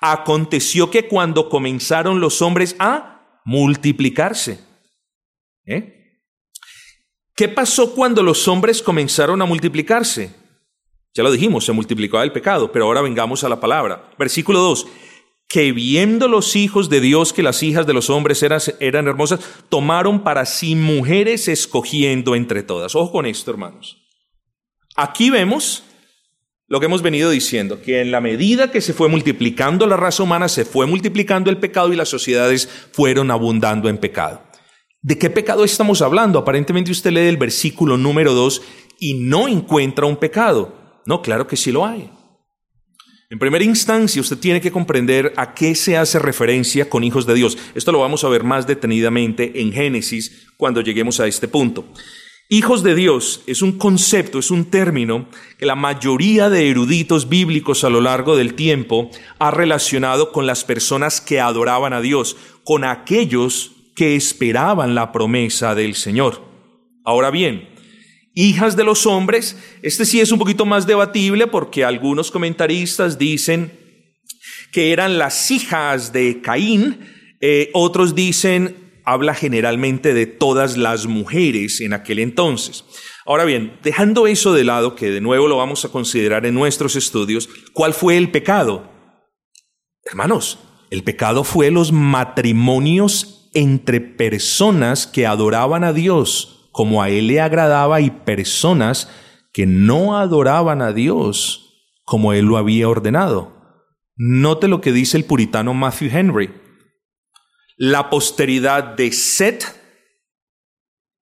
Aconteció 0.00 0.90
que 0.90 1.08
cuando 1.08 1.48
comenzaron 1.48 2.20
los 2.20 2.42
hombres 2.42 2.76
a 2.78 3.40
multiplicarse. 3.44 4.60
¿eh? 5.66 6.20
¿Qué 7.34 7.48
pasó 7.48 7.94
cuando 7.94 8.22
los 8.22 8.48
hombres 8.48 8.82
comenzaron 8.82 9.40
a 9.42 9.44
multiplicarse? 9.44 10.34
Ya 11.14 11.22
lo 11.22 11.32
dijimos, 11.32 11.64
se 11.64 11.72
multiplicaba 11.72 12.22
el 12.22 12.32
pecado, 12.32 12.70
pero 12.70 12.84
ahora 12.84 13.00
vengamos 13.00 13.42
a 13.44 13.48
la 13.48 13.60
palabra. 13.60 14.10
Versículo 14.18 14.60
2. 14.60 14.86
Que 15.48 15.72
viendo 15.72 16.28
los 16.28 16.56
hijos 16.56 16.88
de 16.88 17.00
Dios 17.00 17.32
que 17.32 17.42
las 17.42 17.62
hijas 17.62 17.86
de 17.86 17.94
los 17.94 18.10
hombres 18.10 18.42
eran, 18.42 18.60
eran 18.80 19.08
hermosas, 19.08 19.40
tomaron 19.68 20.22
para 20.22 20.44
sí 20.46 20.74
mujeres 20.74 21.48
escogiendo 21.48 22.34
entre 22.34 22.62
todas. 22.62 22.94
Ojo 22.94 23.12
con 23.12 23.26
esto, 23.26 23.50
hermanos. 23.50 23.96
Aquí 24.94 25.30
vemos 25.30 25.84
lo 26.68 26.80
que 26.80 26.86
hemos 26.86 27.02
venido 27.02 27.30
diciendo, 27.30 27.80
que 27.80 28.02
en 28.02 28.10
la 28.10 28.20
medida 28.20 28.70
que 28.70 28.82
se 28.82 28.92
fue 28.92 29.08
multiplicando 29.08 29.86
la 29.86 29.96
raza 29.96 30.22
humana, 30.22 30.48
se 30.48 30.66
fue 30.66 30.86
multiplicando 30.86 31.50
el 31.50 31.56
pecado 31.56 31.92
y 31.92 31.96
las 31.96 32.10
sociedades 32.10 32.68
fueron 32.92 33.30
abundando 33.30 33.88
en 33.88 33.96
pecado. 33.96 34.42
¿De 35.00 35.16
qué 35.16 35.30
pecado 35.30 35.64
estamos 35.64 36.02
hablando? 36.02 36.38
Aparentemente 36.38 36.90
usted 36.90 37.10
lee 37.10 37.28
el 37.28 37.38
versículo 37.38 37.96
número 37.96 38.34
2 38.34 38.62
y 39.00 39.14
no 39.14 39.48
encuentra 39.48 40.04
un 40.04 40.16
pecado. 40.16 41.00
No, 41.06 41.22
claro 41.22 41.46
que 41.46 41.56
sí 41.56 41.72
lo 41.72 41.86
hay. 41.86 42.10
En 43.30 43.38
primera 43.38 43.64
instancia, 43.64 44.20
usted 44.20 44.38
tiene 44.38 44.60
que 44.60 44.72
comprender 44.72 45.32
a 45.36 45.54
qué 45.54 45.74
se 45.74 45.96
hace 45.96 46.18
referencia 46.18 46.90
con 46.90 47.04
hijos 47.04 47.26
de 47.26 47.34
Dios. 47.34 47.56
Esto 47.74 47.92
lo 47.92 48.00
vamos 48.00 48.24
a 48.24 48.28
ver 48.28 48.42
más 48.42 48.66
detenidamente 48.66 49.60
en 49.60 49.72
Génesis 49.72 50.48
cuando 50.56 50.80
lleguemos 50.80 51.20
a 51.20 51.26
este 51.26 51.48
punto. 51.48 51.86
Hijos 52.50 52.82
de 52.82 52.94
Dios 52.94 53.42
es 53.46 53.60
un 53.60 53.72
concepto, 53.72 54.38
es 54.38 54.50
un 54.50 54.64
término 54.64 55.28
que 55.58 55.66
la 55.66 55.74
mayoría 55.74 56.48
de 56.48 56.70
eruditos 56.70 57.28
bíblicos 57.28 57.84
a 57.84 57.90
lo 57.90 58.00
largo 58.00 58.36
del 58.38 58.54
tiempo 58.54 59.10
ha 59.38 59.50
relacionado 59.50 60.32
con 60.32 60.46
las 60.46 60.64
personas 60.64 61.20
que 61.20 61.40
adoraban 61.40 61.92
a 61.92 62.00
Dios, 62.00 62.38
con 62.64 62.84
aquellos 62.84 63.72
que 63.94 64.16
esperaban 64.16 64.94
la 64.94 65.12
promesa 65.12 65.74
del 65.74 65.94
Señor. 65.94 66.42
Ahora 67.04 67.30
bien, 67.30 67.68
hijas 68.32 68.76
de 68.76 68.84
los 68.84 69.04
hombres. 69.04 69.58
Este 69.82 70.06
sí 70.06 70.18
es 70.20 70.32
un 70.32 70.38
poquito 70.38 70.64
más 70.64 70.86
debatible 70.86 71.48
porque 71.48 71.84
algunos 71.84 72.30
comentaristas 72.30 73.18
dicen 73.18 73.78
que 74.72 74.92
eran 74.92 75.18
las 75.18 75.50
hijas 75.50 76.14
de 76.14 76.40
Caín, 76.40 77.00
eh, 77.42 77.68
otros 77.74 78.14
dicen, 78.14 78.87
habla 79.12 79.34
generalmente 79.34 80.12
de 80.12 80.26
todas 80.26 80.76
las 80.76 81.06
mujeres 81.06 81.80
en 81.80 81.94
aquel 81.94 82.18
entonces. 82.18 82.84
Ahora 83.24 83.44
bien, 83.44 83.78
dejando 83.82 84.26
eso 84.26 84.52
de 84.52 84.64
lado, 84.64 84.94
que 84.94 85.10
de 85.10 85.20
nuevo 85.20 85.48
lo 85.48 85.56
vamos 85.56 85.84
a 85.84 85.88
considerar 85.88 86.44
en 86.44 86.54
nuestros 86.54 86.94
estudios, 86.94 87.48
¿cuál 87.72 87.94
fue 87.94 88.16
el 88.16 88.30
pecado? 88.30 88.90
Hermanos, 90.04 90.58
el 90.90 91.04
pecado 91.04 91.42
fue 91.42 91.70
los 91.70 91.90
matrimonios 91.90 93.50
entre 93.54 94.00
personas 94.00 95.06
que 95.06 95.26
adoraban 95.26 95.84
a 95.84 95.92
Dios 95.92 96.68
como 96.70 97.02
a 97.02 97.08
él 97.08 97.26
le 97.26 97.40
agradaba 97.40 98.00
y 98.00 98.10
personas 98.10 99.10
que 99.52 99.66
no 99.66 100.18
adoraban 100.18 100.82
a 100.82 100.92
Dios 100.92 101.90
como 102.04 102.32
él 102.32 102.44
lo 102.44 102.56
había 102.56 102.88
ordenado. 102.88 103.52
Note 104.16 104.68
lo 104.68 104.80
que 104.80 104.92
dice 104.92 105.16
el 105.16 105.24
puritano 105.24 105.74
Matthew 105.74 106.10
Henry. 106.12 106.67
La 107.80 108.10
posteridad 108.10 108.82
de 108.82 109.12
Seth 109.12 109.64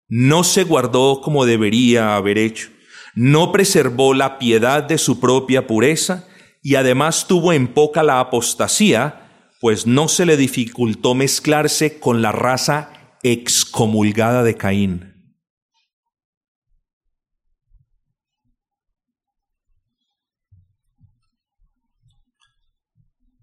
no 0.08 0.42
se 0.42 0.64
guardó 0.64 1.20
como 1.20 1.44
debería 1.44 2.16
haber 2.16 2.38
hecho, 2.38 2.70
no 3.14 3.52
preservó 3.52 4.14
la 4.14 4.38
piedad 4.38 4.82
de 4.82 4.96
su 4.96 5.20
propia 5.20 5.66
pureza 5.66 6.26
y 6.62 6.76
además 6.76 7.28
tuvo 7.28 7.52
en 7.52 7.68
poca 7.68 8.02
la 8.02 8.20
apostasía, 8.20 9.52
pues 9.60 9.86
no 9.86 10.08
se 10.08 10.24
le 10.24 10.38
dificultó 10.38 11.14
mezclarse 11.14 12.00
con 12.00 12.22
la 12.22 12.32
raza 12.32 13.18
excomulgada 13.22 14.42
de 14.42 14.56
Caín. 14.56 15.12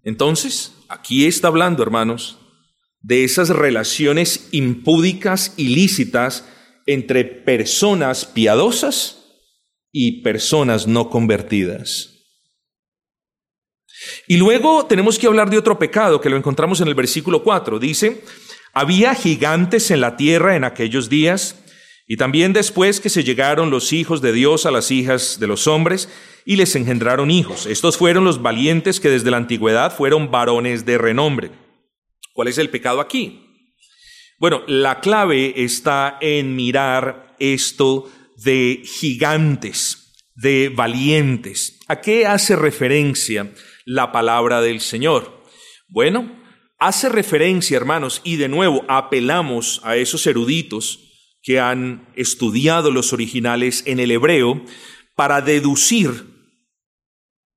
Entonces, 0.01 0.74
aquí 0.89 1.27
está 1.27 1.50
hablando, 1.50 1.84
hermanos, 1.84 2.42
de 3.03 3.25
esas 3.25 3.50
relaciones 3.50 4.48
impúdicas, 4.51 5.53
ilícitas, 5.57 6.45
entre 6.86 7.25
personas 7.25 8.25
piadosas 8.25 9.24
y 9.91 10.24
personas 10.24 10.88
no 10.88 11.10
convertidas. 11.10 12.10
Y 14.27 14.38
luego 14.38 14.86
tenemos 14.86 15.19
que 15.19 15.27
hablar 15.27 15.50
de 15.50 15.57
otro 15.57 15.77
pecado 15.77 16.19
que 16.19 16.29
lo 16.29 16.38
encontramos 16.38 16.81
en 16.81 16.88
el 16.88 16.95
versículo 16.95 17.43
4. 17.43 17.77
Dice, 17.79 18.24
había 18.74 19.15
gigantes 19.15 19.91
en 19.91 20.01
la 20.01 20.17
tierra 20.17 20.55
en 20.55 20.63
aquellos 20.63 21.10
días, 21.10 21.60
y 22.07 22.17
también 22.17 22.51
después 22.51 23.00
que 23.00 23.10
se 23.10 23.24
llegaron 23.24 23.69
los 23.69 23.93
hijos 23.93 24.22
de 24.22 24.33
Dios 24.33 24.65
a 24.65 24.72
las 24.72 24.91
hijas 24.91 25.39
de 25.39 25.48
los 25.48 25.67
hombres, 25.67 26.10
y 26.45 26.55
les 26.55 26.75
engendraron 26.75 27.31
hijos. 27.31 27.65
Estos 27.65 27.98
fueron 27.98 28.25
los 28.25 28.41
valientes 28.41 29.00
que 29.00 29.10
desde 29.10 29.31
la 29.31 29.38
antigüedad 29.38 29.95
fueron 29.95 30.31
varones 30.31 30.86
de 30.86 30.98
renombre. 30.98 31.62
¿Cuál 32.34 32.48
es 32.48 32.58
el 32.58 32.70
pecado 32.70 33.00
aquí? 33.00 33.40
Bueno, 34.40 34.63
la 34.68 35.00
clave 35.00 35.63
está 35.63 36.18
en 36.20 36.56
mirar 36.56 37.36
esto 37.40 38.12
de 38.44 38.82
gigantes, 38.84 40.13
de 40.36 40.70
valientes. 40.70 41.80
¿A 41.88 42.02
qué 42.02 42.25
hace 42.25 42.56
referencia 42.56 43.54
la 43.86 44.12
palabra 44.12 44.62
del 44.62 44.82
Señor? 44.82 45.44
Bueno, 45.88 46.44
hace 46.80 47.08
referencia, 47.08 47.78
hermanos, 47.78 48.22
y 48.24 48.38
de 48.38 48.50
nuevo 48.50 48.84
apelamos 48.88 49.80
a 49.84 49.96
esos 49.96 50.25
eruditos 50.25 51.00
que 51.44 51.60
han 51.60 52.10
estudiado 52.16 52.90
los 52.90 53.13
originales 53.13 53.84
en 53.86 54.00
el 54.00 54.10
hebreo 54.10 54.63
para 55.16 55.42
deducir 55.42 56.34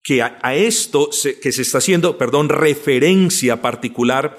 que 0.02 0.22
a, 0.22 0.54
esto 0.54 1.10
que 1.42 1.50
se 1.50 1.62
está 1.62 1.78
haciendo, 1.78 2.16
perdón, 2.18 2.48
referencia 2.48 3.60
particular 3.60 4.38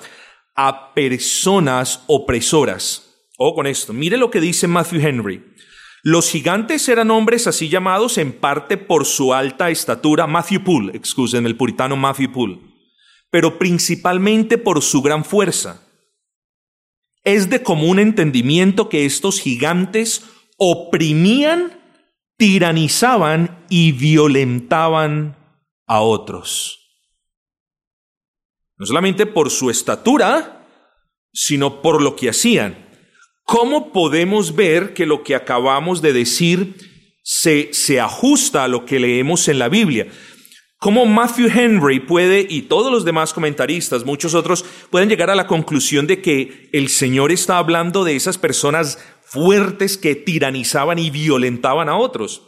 a 0.57 0.93
personas 0.93 2.03
opresoras. 2.07 3.29
O 3.37 3.53
con 3.55 3.67
esto, 3.67 3.93
mire 3.93 4.17
lo 4.17 4.31
que 4.31 4.41
dice 4.41 4.67
Matthew 4.67 4.99
Henry. 4.99 5.45
Los 6.03 6.29
gigantes 6.29 6.89
eran 6.89 7.11
hombres 7.11 7.47
así 7.47 7.69
llamados 7.69 8.17
en 8.17 8.33
parte 8.33 8.77
por 8.77 9.05
su 9.05 9.33
alta 9.33 9.69
estatura, 9.69 10.25
Matthew 10.25 10.63
Poole, 10.63 10.97
excusen, 10.97 11.45
el 11.45 11.55
puritano 11.55 11.95
Matthew 11.95 12.31
Poole, 12.31 12.59
pero 13.29 13.59
principalmente 13.59 14.57
por 14.57 14.81
su 14.81 15.01
gran 15.01 15.23
fuerza. 15.23 15.83
Es 17.23 17.49
de 17.49 17.61
común 17.61 17.99
entendimiento 17.99 18.89
que 18.89 19.05
estos 19.05 19.39
gigantes 19.39 20.23
oprimían, 20.57 21.79
tiranizaban 22.37 23.65
y 23.69 23.91
violentaban 23.91 25.37
a 25.85 26.01
otros. 26.01 26.86
No 28.77 28.85
solamente 28.85 29.25
por 29.25 29.49
su 29.49 29.69
estatura, 29.69 30.67
sino 31.33 31.81
por 31.81 32.01
lo 32.01 32.15
que 32.15 32.29
hacían. 32.29 32.87
¿Cómo 33.43 33.91
podemos 33.91 34.55
ver 34.55 34.93
que 34.93 35.05
lo 35.05 35.23
que 35.23 35.35
acabamos 35.35 36.01
de 36.01 36.13
decir 36.13 36.75
se, 37.23 37.69
se 37.73 37.99
ajusta 37.99 38.63
a 38.63 38.67
lo 38.67 38.85
que 38.85 38.99
leemos 38.99 39.47
en 39.47 39.59
la 39.59 39.69
Biblia? 39.69 40.07
¿Cómo 40.79 41.07
Matthew 41.07 41.49
Henry 41.55 41.99
puede, 41.99 42.45
y 42.47 42.63
todos 42.63 42.91
los 42.91 43.03
demás 43.03 43.33
comentaristas, 43.33 44.05
muchos 44.05 44.35
otros, 44.35 44.63
pueden 44.91 45.09
llegar 45.09 45.31
a 45.31 45.35
la 45.35 45.47
conclusión 45.47 46.05
de 46.05 46.21
que 46.21 46.69
el 46.71 46.89
Señor 46.89 47.31
está 47.31 47.57
hablando 47.57 48.03
de 48.03 48.15
esas 48.15 48.37
personas 48.37 48.99
fuertes 49.23 49.97
que 49.97 50.13
tiranizaban 50.13 50.99
y 50.99 51.09
violentaban 51.09 51.89
a 51.89 51.97
otros? 51.97 52.43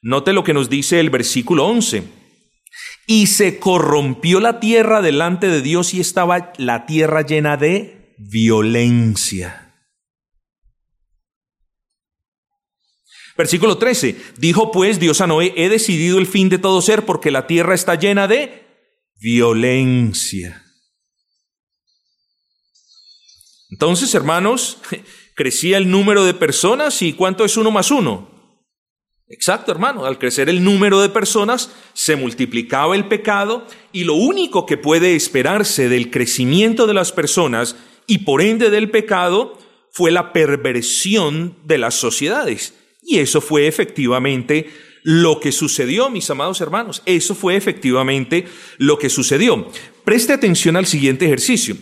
Note 0.00 0.32
lo 0.32 0.44
que 0.44 0.54
nos 0.54 0.70
dice 0.70 0.98
el 0.98 1.10
versículo 1.10 1.66
11. 1.66 2.23
Y 3.06 3.26
se 3.26 3.58
corrompió 3.58 4.40
la 4.40 4.60
tierra 4.60 5.02
delante 5.02 5.48
de 5.48 5.60
Dios 5.60 5.94
y 5.94 6.00
estaba 6.00 6.52
la 6.56 6.86
tierra 6.86 7.22
llena 7.22 7.56
de 7.56 8.14
violencia. 8.18 9.64
Versículo 13.36 13.78
13. 13.78 14.16
Dijo 14.38 14.70
pues 14.70 15.00
Dios 15.00 15.20
a 15.20 15.26
Noé, 15.26 15.52
he 15.56 15.68
decidido 15.68 16.18
el 16.18 16.26
fin 16.26 16.48
de 16.48 16.58
todo 16.58 16.80
ser 16.80 17.04
porque 17.04 17.30
la 17.30 17.46
tierra 17.46 17.74
está 17.74 17.96
llena 17.96 18.28
de 18.28 18.64
violencia. 19.16 20.62
Entonces, 23.70 24.14
hermanos, 24.14 24.78
crecía 25.34 25.78
el 25.78 25.90
número 25.90 26.24
de 26.24 26.34
personas 26.34 27.02
y 27.02 27.12
¿cuánto 27.12 27.44
es 27.44 27.56
uno 27.56 27.70
más 27.70 27.90
uno? 27.90 28.33
Exacto, 29.34 29.72
hermano. 29.72 30.06
Al 30.06 30.20
crecer 30.20 30.48
el 30.48 30.62
número 30.62 31.02
de 31.02 31.08
personas, 31.08 31.72
se 31.92 32.14
multiplicaba 32.14 32.94
el 32.94 33.08
pecado 33.08 33.66
y 33.90 34.04
lo 34.04 34.14
único 34.14 34.64
que 34.64 34.76
puede 34.76 35.16
esperarse 35.16 35.88
del 35.88 36.12
crecimiento 36.12 36.86
de 36.86 36.94
las 36.94 37.10
personas 37.10 37.74
y 38.06 38.18
por 38.18 38.42
ende 38.42 38.70
del 38.70 38.92
pecado 38.92 39.58
fue 39.90 40.12
la 40.12 40.32
perversión 40.32 41.56
de 41.64 41.78
las 41.78 41.96
sociedades. 41.96 42.74
Y 43.02 43.18
eso 43.18 43.40
fue 43.40 43.66
efectivamente 43.66 44.70
lo 45.02 45.40
que 45.40 45.50
sucedió, 45.50 46.10
mis 46.10 46.30
amados 46.30 46.60
hermanos. 46.60 47.02
Eso 47.04 47.34
fue 47.34 47.56
efectivamente 47.56 48.46
lo 48.78 48.98
que 48.98 49.10
sucedió. 49.10 49.68
Preste 50.04 50.32
atención 50.32 50.76
al 50.76 50.86
siguiente 50.86 51.26
ejercicio. 51.26 51.76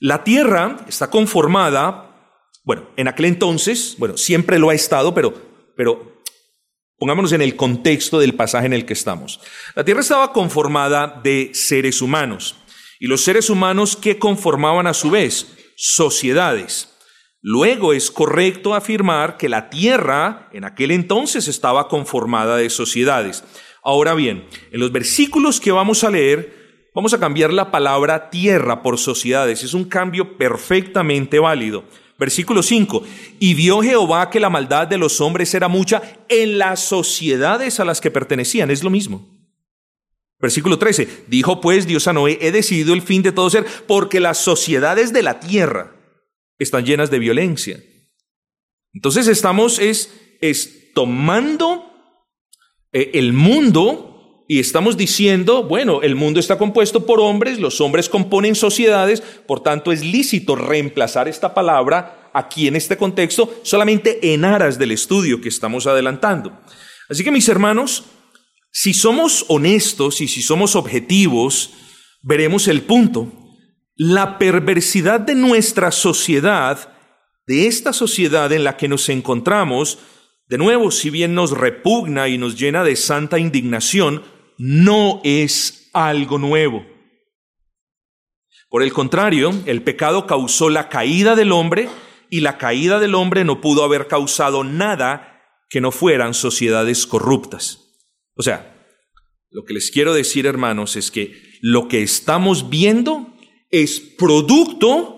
La 0.00 0.24
tierra 0.24 0.86
está 0.88 1.10
conformada, 1.10 2.40
bueno, 2.64 2.88
en 2.96 3.08
aquel 3.08 3.26
entonces, 3.26 3.94
bueno, 3.98 4.16
siempre 4.16 4.58
lo 4.58 4.70
ha 4.70 4.74
estado, 4.74 5.12
pero, 5.12 5.34
pero 5.76 6.13
Pongámonos 6.98 7.32
en 7.32 7.42
el 7.42 7.56
contexto 7.56 8.18
del 8.18 8.34
pasaje 8.34 8.66
en 8.66 8.72
el 8.72 8.86
que 8.86 8.92
estamos. 8.92 9.40
La 9.74 9.84
tierra 9.84 10.00
estaba 10.00 10.32
conformada 10.32 11.20
de 11.22 11.50
seres 11.52 12.00
humanos 12.00 12.56
y 13.00 13.06
los 13.06 13.22
seres 13.22 13.50
humanos 13.50 13.96
que 13.96 14.18
conformaban 14.18 14.86
a 14.86 14.94
su 14.94 15.10
vez 15.10 15.54
sociedades. 15.76 16.90
Luego 17.42 17.92
es 17.92 18.10
correcto 18.10 18.74
afirmar 18.74 19.36
que 19.36 19.50
la 19.50 19.68
tierra 19.68 20.48
en 20.52 20.64
aquel 20.64 20.92
entonces 20.92 21.46
estaba 21.48 21.88
conformada 21.88 22.56
de 22.56 22.70
sociedades. 22.70 23.44
Ahora 23.82 24.14
bien, 24.14 24.48
en 24.70 24.80
los 24.80 24.92
versículos 24.92 25.60
que 25.60 25.72
vamos 25.72 26.04
a 26.04 26.10
leer, 26.10 26.88
vamos 26.94 27.12
a 27.12 27.20
cambiar 27.20 27.52
la 27.52 27.70
palabra 27.70 28.30
tierra 28.30 28.82
por 28.82 28.98
sociedades. 28.98 29.62
Es 29.62 29.74
un 29.74 29.84
cambio 29.84 30.38
perfectamente 30.38 31.38
válido. 31.38 31.84
Versículo 32.18 32.62
5. 32.62 33.02
Y 33.40 33.54
vio 33.54 33.82
Jehová 33.82 34.30
que 34.30 34.40
la 34.40 34.50
maldad 34.50 34.86
de 34.86 34.98
los 34.98 35.20
hombres 35.20 35.52
era 35.54 35.68
mucha 35.68 36.02
en 36.28 36.58
las 36.58 36.80
sociedades 36.80 37.80
a 37.80 37.84
las 37.84 38.00
que 38.00 38.10
pertenecían. 38.10 38.70
Es 38.70 38.82
lo 38.82 38.90
mismo. 38.90 39.28
Versículo 40.38 40.78
13. 40.78 41.24
Dijo 41.26 41.60
pues 41.60 41.86
Dios 41.86 42.06
a 42.06 42.12
Noé, 42.12 42.38
he 42.40 42.52
decidido 42.52 42.94
el 42.94 43.02
fin 43.02 43.22
de 43.22 43.32
todo 43.32 43.50
ser, 43.50 43.64
porque 43.86 44.20
las 44.20 44.38
sociedades 44.38 45.12
de 45.12 45.22
la 45.22 45.40
tierra 45.40 45.96
están 46.58 46.84
llenas 46.84 47.10
de 47.10 47.18
violencia. 47.18 47.82
Entonces 48.92 49.26
estamos 49.26 49.78
es, 49.78 50.12
es 50.40 50.92
tomando 50.94 51.90
eh, 52.92 53.10
el 53.14 53.32
mundo 53.32 54.13
y 54.46 54.58
estamos 54.58 54.96
diciendo, 54.96 55.62
bueno, 55.62 56.02
el 56.02 56.16
mundo 56.16 56.38
está 56.38 56.58
compuesto 56.58 57.06
por 57.06 57.18
hombres, 57.20 57.58
los 57.58 57.80
hombres 57.80 58.10
componen 58.10 58.54
sociedades, 58.54 59.20
por 59.20 59.62
tanto 59.62 59.90
es 59.90 60.04
lícito 60.04 60.54
reemplazar 60.54 61.28
esta 61.28 61.54
palabra 61.54 62.30
aquí 62.34 62.66
en 62.66 62.76
este 62.76 62.96
contexto 62.98 63.60
solamente 63.62 64.34
en 64.34 64.44
aras 64.44 64.78
del 64.78 64.90
estudio 64.90 65.40
que 65.40 65.48
estamos 65.48 65.86
adelantando. 65.86 66.60
Así 67.08 67.24
que 67.24 67.30
mis 67.30 67.48
hermanos, 67.48 68.04
si 68.70 68.92
somos 68.92 69.46
honestos 69.48 70.20
y 70.20 70.28
si 70.28 70.42
somos 70.42 70.76
objetivos, 70.76 71.70
veremos 72.22 72.68
el 72.68 72.82
punto. 72.82 73.32
La 73.96 74.36
perversidad 74.36 75.20
de 75.20 75.36
nuestra 75.36 75.90
sociedad, 75.90 76.92
de 77.46 77.66
esta 77.66 77.92
sociedad 77.92 78.52
en 78.52 78.64
la 78.64 78.76
que 78.76 78.88
nos 78.88 79.08
encontramos, 79.08 79.98
de 80.48 80.58
nuevo, 80.58 80.90
si 80.90 81.08
bien 81.08 81.34
nos 81.34 81.52
repugna 81.52 82.28
y 82.28 82.36
nos 82.36 82.58
llena 82.58 82.84
de 82.84 82.96
santa 82.96 83.38
indignación, 83.38 84.22
no 84.58 85.20
es 85.24 85.90
algo 85.92 86.38
nuevo. 86.38 86.84
Por 88.68 88.82
el 88.82 88.92
contrario, 88.92 89.52
el 89.66 89.82
pecado 89.82 90.26
causó 90.26 90.68
la 90.68 90.88
caída 90.88 91.36
del 91.36 91.52
hombre 91.52 91.88
y 92.30 92.40
la 92.40 92.58
caída 92.58 92.98
del 92.98 93.14
hombre 93.14 93.44
no 93.44 93.60
pudo 93.60 93.84
haber 93.84 94.08
causado 94.08 94.64
nada 94.64 95.42
que 95.68 95.80
no 95.80 95.92
fueran 95.92 96.34
sociedades 96.34 97.06
corruptas. 97.06 97.80
O 98.34 98.42
sea, 98.42 98.74
lo 99.50 99.64
que 99.64 99.74
les 99.74 99.90
quiero 99.90 100.14
decir, 100.14 100.46
hermanos, 100.46 100.96
es 100.96 101.10
que 101.10 101.40
lo 101.60 101.86
que 101.86 102.02
estamos 102.02 102.68
viendo 102.68 103.34
es 103.70 104.00
producto 104.00 105.14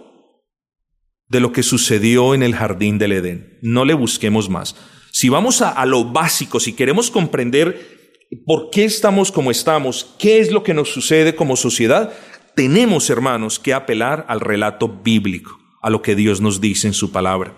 de 1.28 1.40
lo 1.40 1.52
que 1.52 1.62
sucedió 1.62 2.34
en 2.34 2.42
el 2.42 2.54
jardín 2.54 2.98
del 2.98 3.12
Edén. 3.12 3.58
No 3.62 3.84
le 3.84 3.94
busquemos 3.94 4.48
más. 4.48 4.76
Si 5.12 5.30
vamos 5.30 5.62
a, 5.62 5.84
lo 5.86 6.04
básico, 6.04 6.60
si 6.60 6.74
queremos 6.74 7.10
comprender 7.10 7.95
por 8.44 8.70
qué 8.70 8.84
estamos 8.84 9.30
como 9.30 9.50
estamos, 9.50 10.14
qué 10.18 10.40
es 10.40 10.50
lo 10.50 10.62
que 10.62 10.74
nos 10.74 10.90
sucede 10.90 11.36
como 11.36 11.56
sociedad, 11.56 12.12
tenemos, 12.54 13.10
hermanos, 13.10 13.58
que 13.58 13.74
apelar 13.74 14.24
al 14.28 14.40
relato 14.40 14.88
bíblico, 14.88 15.58
a 15.82 15.90
lo 15.90 16.02
que 16.02 16.14
Dios 16.16 16.40
nos 16.40 16.60
dice 16.60 16.86
en 16.86 16.94
su 16.94 17.12
palabra. 17.12 17.56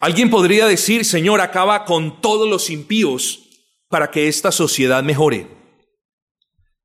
Alguien 0.00 0.30
podría 0.30 0.66
decir, 0.66 1.04
Señor, 1.04 1.40
acaba 1.40 1.84
con 1.84 2.20
todos 2.20 2.48
los 2.48 2.70
impíos 2.70 3.44
para 3.88 4.10
que 4.10 4.28
esta 4.28 4.52
sociedad 4.52 5.02
mejore. 5.02 5.48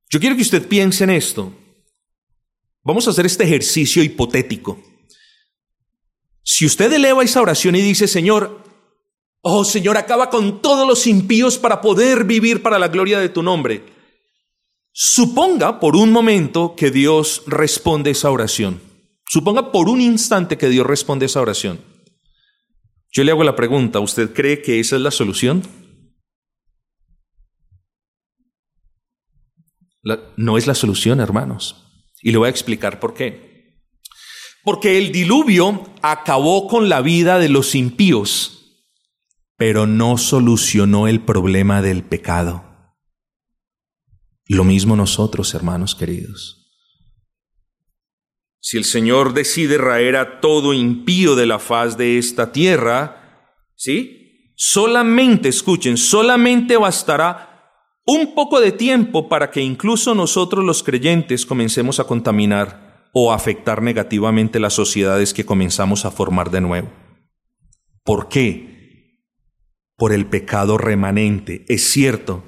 Yo 0.09 0.19
quiero 0.19 0.35
que 0.35 0.41
usted 0.41 0.67
piense 0.67 1.03
en 1.03 1.09
esto. 1.09 1.53
Vamos 2.83 3.07
a 3.07 3.11
hacer 3.11 3.25
este 3.25 3.43
ejercicio 3.43 4.03
hipotético. 4.03 4.81
Si 6.43 6.65
usted 6.65 6.91
eleva 6.91 7.23
esa 7.23 7.41
oración 7.41 7.75
y 7.75 7.81
dice, 7.81 8.07
Señor, 8.07 8.62
Oh 9.45 9.65
Señor, 9.65 9.97
acaba 9.97 10.29
con 10.29 10.61
todos 10.61 10.87
los 10.87 11.05
impíos 11.05 11.57
para 11.57 11.81
poder 11.81 12.23
vivir 12.23 12.61
para 12.61 12.79
la 12.79 12.87
gloria 12.87 13.19
de 13.19 13.27
tu 13.27 13.43
nombre. 13.43 13.83
Suponga 14.93 15.81
por 15.81 15.97
un 15.97 16.13
momento 16.13 16.75
que 16.77 16.91
Dios 16.91 17.43
responde 17.45 18.11
esa 18.11 18.31
oración. 18.31 18.81
Suponga 19.27 19.73
por 19.73 19.89
un 19.89 19.99
instante 19.99 20.57
que 20.57 20.69
Dios 20.69 20.87
responde 20.87 21.25
esa 21.25 21.41
oración. 21.41 21.81
Yo 23.11 23.25
le 23.25 23.31
hago 23.31 23.43
la 23.43 23.57
pregunta, 23.57 23.99
¿usted 23.99 24.31
cree 24.33 24.61
que 24.61 24.79
esa 24.79 24.95
es 24.95 25.01
la 25.01 25.11
solución? 25.11 25.61
no 30.35 30.57
es 30.57 30.67
la 30.67 30.75
solución, 30.75 31.19
hermanos. 31.19 31.85
Y 32.21 32.31
le 32.31 32.37
voy 32.37 32.47
a 32.47 32.51
explicar 32.51 32.99
por 32.99 33.13
qué. 33.13 33.81
Porque 34.63 34.97
el 34.97 35.11
diluvio 35.11 35.83
acabó 36.01 36.67
con 36.67 36.87
la 36.87 37.01
vida 37.01 37.39
de 37.39 37.49
los 37.49 37.75
impíos 37.75 38.62
pero 39.65 39.87
no 39.87 40.17
solucionó 40.17 41.07
el 41.07 41.21
problema 41.21 41.81
del 41.81 42.03
pecado. 42.03 42.65
Lo 44.45 44.65
mismo 44.65 44.97
nosotros, 44.97 45.53
hermanos 45.53 45.95
queridos. 45.95 46.69
si 48.59 48.75
el 48.75 48.83
Señor 48.83 49.33
decide 49.33 49.77
raer 49.77 50.17
a 50.17 50.41
todo 50.41 50.73
impío 50.73 51.37
de 51.37 51.45
la 51.45 51.59
faz 51.59 51.95
de 51.95 52.17
esta 52.17 52.51
tierra, 52.51 53.55
¿sí? 53.77 54.51
Solamente, 54.57 55.47
escuchen, 55.47 55.95
solamente 55.95 56.75
bastará 56.75 57.71
un 58.05 58.35
poco 58.35 58.59
de 58.59 58.73
tiempo 58.73 59.29
para 59.29 59.49
que 59.49 59.61
incluso 59.61 60.13
nosotros 60.13 60.65
los 60.65 60.83
creyentes 60.83 61.45
comencemos 61.45 62.01
a 62.01 62.03
contaminar 62.03 63.09
o 63.13 63.31
afectar 63.31 63.81
negativamente 63.81 64.59
las 64.59 64.73
sociedades 64.73 65.33
que 65.33 65.45
comenzamos 65.45 66.03
a 66.03 66.11
formar 66.11 66.51
de 66.51 66.59
nuevo. 66.59 66.91
¿Por 68.03 68.27
qué? 68.27 68.72
Por 70.03 70.11
el 70.11 70.25
pecado 70.25 70.77
remanente. 70.77 71.63
Es 71.69 71.89
cierto, 71.89 72.43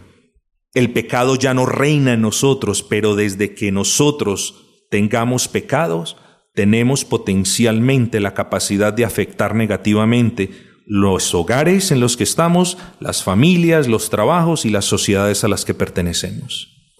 el 0.73 0.91
pecado 0.91 1.37
ya 1.37 1.53
no 1.53 1.65
reina 1.65 2.11
en 2.11 2.21
nosotros, 2.21 2.83
pero 2.83 3.15
desde 3.15 3.55
que 3.55 3.71
nosotros 3.71 4.83
tengamos 4.91 5.47
pecados, 5.47 6.17
tenemos 6.53 7.05
potencialmente 7.05 8.19
la 8.19 8.33
capacidad 8.33 8.91
de 8.91 9.05
afectar 9.05 9.55
negativamente 9.55 10.49
los 10.85 11.33
hogares 11.33 11.91
en 11.91 12.01
los 12.01 12.17
que 12.17 12.25
estamos, 12.25 12.77
las 12.99 13.23
familias, 13.23 13.87
los 13.87 14.09
trabajos 14.09 14.65
y 14.65 14.69
las 14.69 14.83
sociedades 14.83 15.45
a 15.45 15.47
las 15.47 15.63
que 15.63 15.73
pertenecemos. 15.73 16.91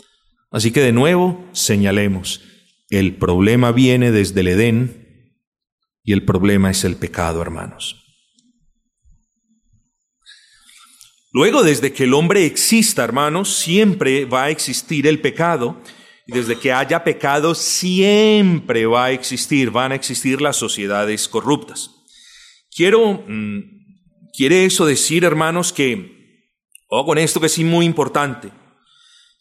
Así 0.52 0.72
que 0.72 0.80
de 0.80 0.94
nuevo 0.94 1.44
señalemos, 1.52 2.40
el 2.90 3.18
problema 3.18 3.74
viene 3.74 4.10
desde 4.10 4.40
el 4.40 4.48
Edén 4.48 5.36
y 6.02 6.14
el 6.14 6.24
problema 6.24 6.72
es 6.72 6.86
el 6.86 6.96
pecado, 6.96 7.42
hermanos. 7.42 8.05
Luego, 11.36 11.64
desde 11.64 11.92
que 11.92 12.06
el 12.06 12.14
hombre 12.14 12.46
exista, 12.46 13.04
hermanos, 13.04 13.58
siempre 13.58 14.24
va 14.24 14.44
a 14.44 14.50
existir 14.52 15.06
el 15.06 15.20
pecado. 15.20 15.82
Y 16.26 16.32
desde 16.32 16.58
que 16.58 16.72
haya 16.72 17.04
pecado, 17.04 17.56
siempre 17.56 18.86
va 18.86 19.04
a 19.04 19.12
existir, 19.12 19.70
van 19.70 19.92
a 19.92 19.96
existir 19.96 20.40
las 20.40 20.56
sociedades 20.56 21.28
corruptas. 21.28 21.92
Quiero, 22.74 23.26
mm, 23.28 23.60
quiere 24.32 24.64
eso 24.64 24.86
decir, 24.86 25.26
hermanos, 25.26 25.74
que, 25.74 26.48
o 26.88 27.06
con 27.06 27.18
esto 27.18 27.42
que 27.42 27.48
es 27.48 27.60
muy 27.60 27.86
importante, 27.86 28.52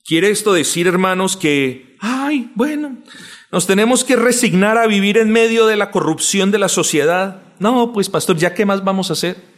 quiere 0.04 0.30
esto 0.30 0.52
decir, 0.52 0.88
hermanos, 0.88 1.36
que, 1.36 1.94
ay, 2.00 2.50
bueno, 2.56 3.04
nos 3.52 3.68
tenemos 3.68 4.02
que 4.02 4.16
resignar 4.16 4.78
a 4.78 4.88
vivir 4.88 5.16
en 5.16 5.30
medio 5.30 5.66
de 5.66 5.76
la 5.76 5.92
corrupción 5.92 6.50
de 6.50 6.58
la 6.58 6.68
sociedad. 6.68 7.54
No, 7.60 7.92
pues 7.92 8.08
pastor, 8.08 8.36
¿ya 8.36 8.52
qué 8.52 8.66
más 8.66 8.82
vamos 8.82 9.10
a 9.10 9.12
hacer? 9.12 9.53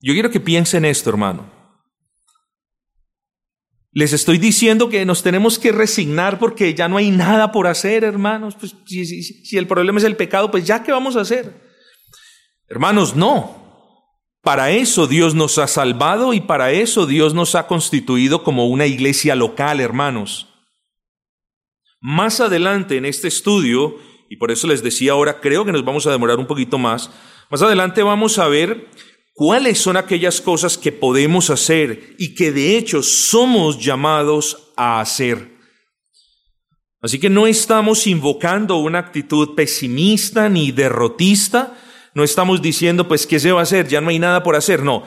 Yo 0.00 0.14
quiero 0.14 0.30
que 0.30 0.40
piensen 0.40 0.84
esto, 0.84 1.10
hermano. 1.10 1.50
Les 3.92 4.12
estoy 4.12 4.38
diciendo 4.38 4.88
que 4.88 5.04
nos 5.04 5.22
tenemos 5.22 5.58
que 5.58 5.72
resignar 5.72 6.38
porque 6.38 6.74
ya 6.74 6.88
no 6.88 6.96
hay 6.96 7.10
nada 7.10 7.50
por 7.50 7.66
hacer, 7.66 8.04
hermanos. 8.04 8.54
Pues, 8.54 8.74
si, 8.86 9.22
si, 9.22 9.58
el 9.58 9.66
problema 9.66 9.98
es 9.98 10.04
el 10.04 10.16
pecado, 10.16 10.50
pues 10.50 10.64
ya 10.64 10.82
qué 10.82 10.92
vamos 10.92 11.16
a 11.16 11.22
hacer. 11.22 11.52
Hermanos, 12.68 13.16
no. 13.16 13.58
Para 14.42 14.70
eso 14.70 15.06
Dios 15.06 15.34
nos 15.34 15.58
ha 15.58 15.66
salvado 15.66 16.32
y 16.32 16.40
para 16.40 16.70
eso 16.70 17.04
Dios 17.04 17.34
nos 17.34 17.54
ha 17.54 17.66
constituido 17.66 18.42
como 18.42 18.68
una 18.68 18.86
iglesia 18.86 19.34
local, 19.34 19.80
hermanos. 19.80 20.48
Más 22.00 22.40
adelante 22.40 22.96
en 22.96 23.04
este 23.04 23.28
estudio, 23.28 23.96
y 24.30 24.36
por 24.36 24.50
eso 24.50 24.66
les 24.66 24.82
decía 24.82 25.12
ahora, 25.12 25.40
creo 25.40 25.66
que 25.66 25.72
nos 25.72 25.84
vamos 25.84 26.06
a 26.06 26.10
demorar 26.10 26.38
un 26.38 26.46
poquito 26.46 26.78
más, 26.78 27.10
más 27.50 27.60
adelante 27.60 28.02
vamos 28.02 28.38
a 28.38 28.48
ver 28.48 28.88
cuáles 29.40 29.78
son 29.78 29.96
aquellas 29.96 30.38
cosas 30.38 30.76
que 30.76 30.92
podemos 30.92 31.48
hacer 31.48 32.14
y 32.18 32.34
que 32.34 32.52
de 32.52 32.76
hecho 32.76 33.02
somos 33.02 33.78
llamados 33.78 34.70
a 34.76 35.00
hacer. 35.00 35.56
Así 37.00 37.18
que 37.18 37.30
no 37.30 37.46
estamos 37.46 38.06
invocando 38.06 38.76
una 38.76 38.98
actitud 38.98 39.54
pesimista 39.54 40.50
ni 40.50 40.72
derrotista, 40.72 41.74
no 42.12 42.22
estamos 42.22 42.60
diciendo 42.60 43.08
pues 43.08 43.26
qué 43.26 43.40
se 43.40 43.50
va 43.50 43.60
a 43.60 43.62
hacer, 43.62 43.88
ya 43.88 44.02
no 44.02 44.10
hay 44.10 44.18
nada 44.18 44.42
por 44.42 44.56
hacer, 44.56 44.82
no. 44.82 45.04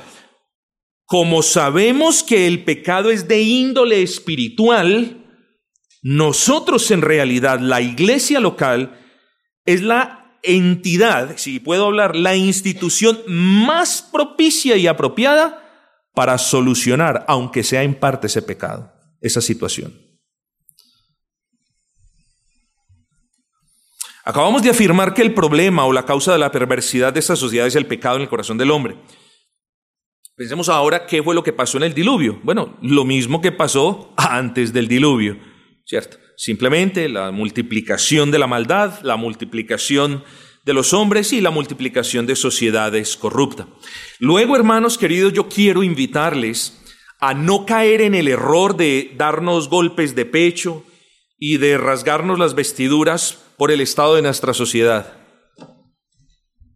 Como 1.06 1.43
sabemos 1.43 2.24
que 2.24 2.48
el 2.48 2.63
pecado 2.63 3.12
es 3.12 3.28
de 3.28 3.43
índole 3.43 4.02
espiritual, 4.02 5.28
nosotros 6.02 6.89
en 6.89 7.04
realidad, 7.04 7.60
la 7.60 7.82
iglesia 7.82 8.39
local, 8.39 9.00
es 9.63 9.84
la 9.84 10.22
entidad, 10.43 11.38
si 11.38 11.60
puedo 11.60 11.86
hablar, 11.86 12.15
la 12.15 12.36
institución 12.36 13.19
más 13.27 14.08
propicia 14.12 14.77
y 14.77 14.88
apropiada 14.88 15.60
para 16.13 16.38
solucionar, 16.38 17.25
aunque 17.27 17.63
sea 17.63 17.84
en 17.84 17.95
parte 17.95 18.27
ese 18.27 18.41
pecado, 18.41 18.93
esa 19.21 19.41
situación. 19.41 19.93
Acabamos 24.25 24.63
de 24.63 24.69
afirmar 24.69 25.13
que 25.13 25.21
el 25.21 25.34
problema 25.34 25.86
o 25.86 25.91
la 25.91 26.06
causa 26.06 26.32
de 26.32 26.39
la 26.39 26.51
perversidad 26.51 27.12
de 27.12 27.19
esta 27.19 27.36
sociedad 27.36 27.67
es 27.67 27.75
el 27.75 27.88
pecado 27.88 28.15
en 28.15 28.21
el 28.21 28.29
corazón 28.29 28.58
del 28.58 28.71
hombre. 28.71 28.97
Pensemos 30.36 30.69
ahora 30.69 31.06
qué 31.06 31.21
fue 31.21 31.36
lo 31.36 31.43
que 31.43 31.53
pasó 31.53 31.77
en 31.77 31.84
el 31.84 31.93
diluvio. 31.93 32.39
Bueno, 32.43 32.77
lo 32.82 33.03
mismo 33.06 33.41
que 33.41 33.51
pasó 33.51 34.13
antes 34.17 34.71
del 34.71 34.88
diluvio, 34.88 35.38
¿cierto? 35.86 36.17
Simplemente 36.36 37.10
la 37.10 37.32
multiplicación 37.32 38.32
de 38.32 38.39
la 38.39 38.48
maldad, 38.48 39.02
la 39.04 39.15
multiplicación 39.15 40.24
de 40.65 40.74
los 40.74 40.93
hombres 40.93 41.34
y 41.34 41.41
la 41.41 41.52
multiplicación 41.52 42.26
de 42.26 42.36
sociedades 42.36 43.17
corruptas. 43.17 43.67
Luego, 44.19 44.56
hermanos 44.56 44.98
queridos, 44.98 45.34
yo 45.34 45.50
quiero 45.50 45.84
invitarles 45.84 46.80
a 47.19 47.34
no 47.34 47.65
caer 47.65 48.02
en 48.02 48.15
el 48.15 48.28
error 48.28 48.76
de 48.76 49.13
darnos 49.17 49.69
golpes 49.69 50.15
de 50.15 50.26
pecho 50.26 50.84
y 51.38 51.58
de 51.58 51.78
rasgarnos 51.78 52.39
las 52.39 52.56
vestiduras 52.56 53.38
por 53.58 53.72
el 53.72 53.82
estado 53.82 54.15
de 54.15 54.22
nuestra 54.22 54.54
sociedad. 54.54 55.17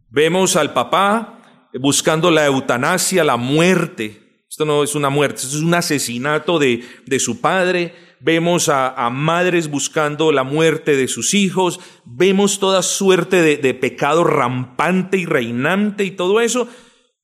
Vemos 0.09 0.55
al 0.55 0.73
papá 0.73 1.67
buscando 1.73 2.31
la 2.31 2.45
eutanasia, 2.45 3.23
la 3.23 3.37
muerte. 3.37 4.43
Esto 4.49 4.65
no 4.65 4.83
es 4.83 4.95
una 4.95 5.09
muerte, 5.09 5.41
esto 5.41 5.57
es 5.57 5.63
un 5.63 5.73
asesinato 5.73 6.59
de, 6.59 6.83
de 7.05 7.19
su 7.19 7.41
padre 7.41 7.93
vemos 8.19 8.69
a, 8.69 9.09
madres 9.09 9.69
buscando 9.69 10.31
la 10.31 10.43
muerte 10.43 10.95
de 10.95 11.07
sus 11.07 11.33
hijos, 11.33 11.79
vemos 12.05 12.59
toda 12.59 12.81
suerte 12.81 13.41
de, 13.41 13.57
de 13.57 13.73
pecado 13.73 14.23
rampante 14.23 15.17
y 15.17 15.25
reinante 15.25 16.03
y 16.03 16.11
todo 16.11 16.41
eso, 16.41 16.67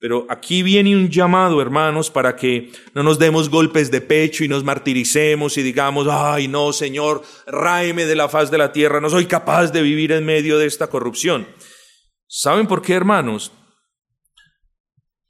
pero 0.04 0.28
aquí 0.30 0.64
viene 0.64 0.98
un 0.98 1.10
llamado, 1.10 1.62
hermanos, 1.62 2.10
para 2.10 2.36
que 2.36 2.72
no 2.94 3.04
nos 3.04 3.20
demos 3.20 3.50
golpes 3.50 3.90
de 3.90 4.02
pecho 4.02 4.44
y 4.44 4.50
nos 4.50 4.64
martiricemos 4.64 5.58
y 5.58 5.64
digamos, 5.64 6.08
ay 6.12 6.50
no, 6.50 6.74
Señor, 6.74 7.24
ráeme 7.48 8.06
de 8.06 8.16
la 8.16 8.28
faz 8.28 8.52
de 8.52 8.58
la 8.58 8.74
tierra, 8.74 9.00
no 9.00 9.10
soy 9.10 9.28
capaz 9.28 9.72
de 9.72 9.82
vivir 9.82 10.12
en 10.12 10.26
medio 10.26 10.58
de 10.58 10.66
esta 10.66 10.88
corrupción. 10.88 11.48
¿Saben 12.28 12.68
por 12.68 12.82
qué, 12.82 12.94
hermanos? 12.94 13.54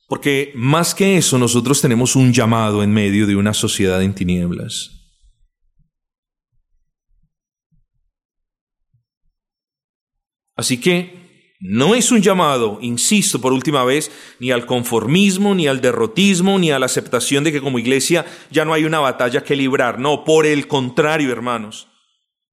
Porque 0.08 0.54
más 0.56 0.96
que 0.96 1.18
eso, 1.18 1.38
nosotros 1.38 1.82
tenemos 1.82 2.16
un 2.16 2.34
llamado 2.34 2.82
en 2.82 2.94
medio 2.94 3.28
de 3.28 3.36
una 3.36 3.54
sociedad 3.54 4.02
en 4.02 4.16
tinieblas. 4.16 4.93
Así 10.64 10.80
que 10.80 11.58
no 11.60 11.94
es 11.94 12.10
un 12.10 12.22
llamado, 12.22 12.80
insisto 12.82 13.42
por 13.42 13.52
última 13.52 13.84
vez, 13.84 14.10
ni 14.40 14.50
al 14.52 14.66
conformismo, 14.66 15.54
ni 15.54 15.68
al 15.68 15.82
derrotismo, 15.82 16.58
ni 16.58 16.72
a 16.72 16.80
la 16.80 16.86
aceptación 16.86 17.44
de 17.44 17.52
que 17.52 17.60
como 17.60 17.80
iglesia 17.80 18.26
ya 18.50 18.64
no 18.64 18.74
hay 18.74 18.86
una 18.86 19.02
batalla 19.02 19.44
que 19.44 19.58
librar. 19.58 20.00
No, 20.00 20.24
por 20.24 20.46
el 20.46 20.70
contrario, 20.70 21.34
hermanos. 21.34 21.90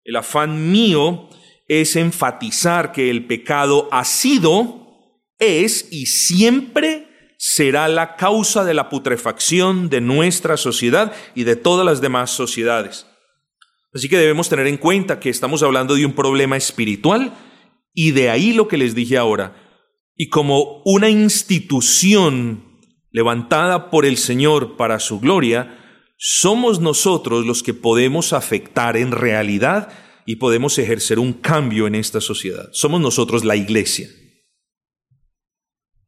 El 0.03 0.17
afán 0.17 0.73
mío 0.73 1.29
es 1.69 1.95
enfatizar 1.95 2.91
que 2.91 3.11
el 3.11 3.29
pecado 3.29 3.89
ha 3.93 4.05
sido, 4.05 4.89
es 5.39 5.87
y 5.93 6.07
siempre 6.07 7.07
será 7.39 7.87
la 7.87 8.17
causa 8.17 8.65
de 8.65 8.75
la 8.75 8.89
putrefacción 8.89 9.89
de 9.89 10.01
nuestra 10.01 10.57
sociedad 10.57 11.13
y 11.37 11.45
de 11.45 11.55
todas 11.55 11.87
las 11.87 12.01
demás 12.01 12.33
sociedades. 12.33 13.07
Así 13.95 14.09
que 14.09 14.19
debemos 14.19 14.49
tener 14.49 14.67
en 14.67 14.79
cuenta 14.79 15.21
que 15.21 15.31
estamos 15.31 15.63
hablando 15.63 15.95
de 15.95 16.05
un 16.05 16.13
problema 16.13 16.57
espiritual 16.57 17.33
y 17.93 18.13
de 18.13 18.31
ahí 18.31 18.53
lo 18.53 18.69
que 18.69 18.77
les 18.77 18.95
dije 18.95 19.17
ahora. 19.17 19.57
Y 20.17 20.29
como 20.29 20.83
una 20.85 21.09
institución 21.09 22.79
levantada 23.11 23.91
por 23.91 24.07
el 24.07 24.17
Señor 24.17 24.77
para 24.77 25.01
su 25.01 25.21
gloria, 25.21 25.77
somos 26.17 26.81
nosotros 26.81 27.47
los 27.47 27.63
que 27.63 27.75
podemos 27.75 28.33
afectar 28.33 28.97
en 28.97 29.13
realidad 29.13 29.93
y 30.27 30.37
podemos 30.37 30.79
ejercer 30.79 31.19
un 31.19 31.33
cambio 31.33 31.87
en 31.87 31.95
esta 31.95 32.21
sociedad. 32.21 32.69
Somos 32.73 33.01
nosotros 33.01 33.45
la 33.45 33.57
iglesia. 33.57 34.09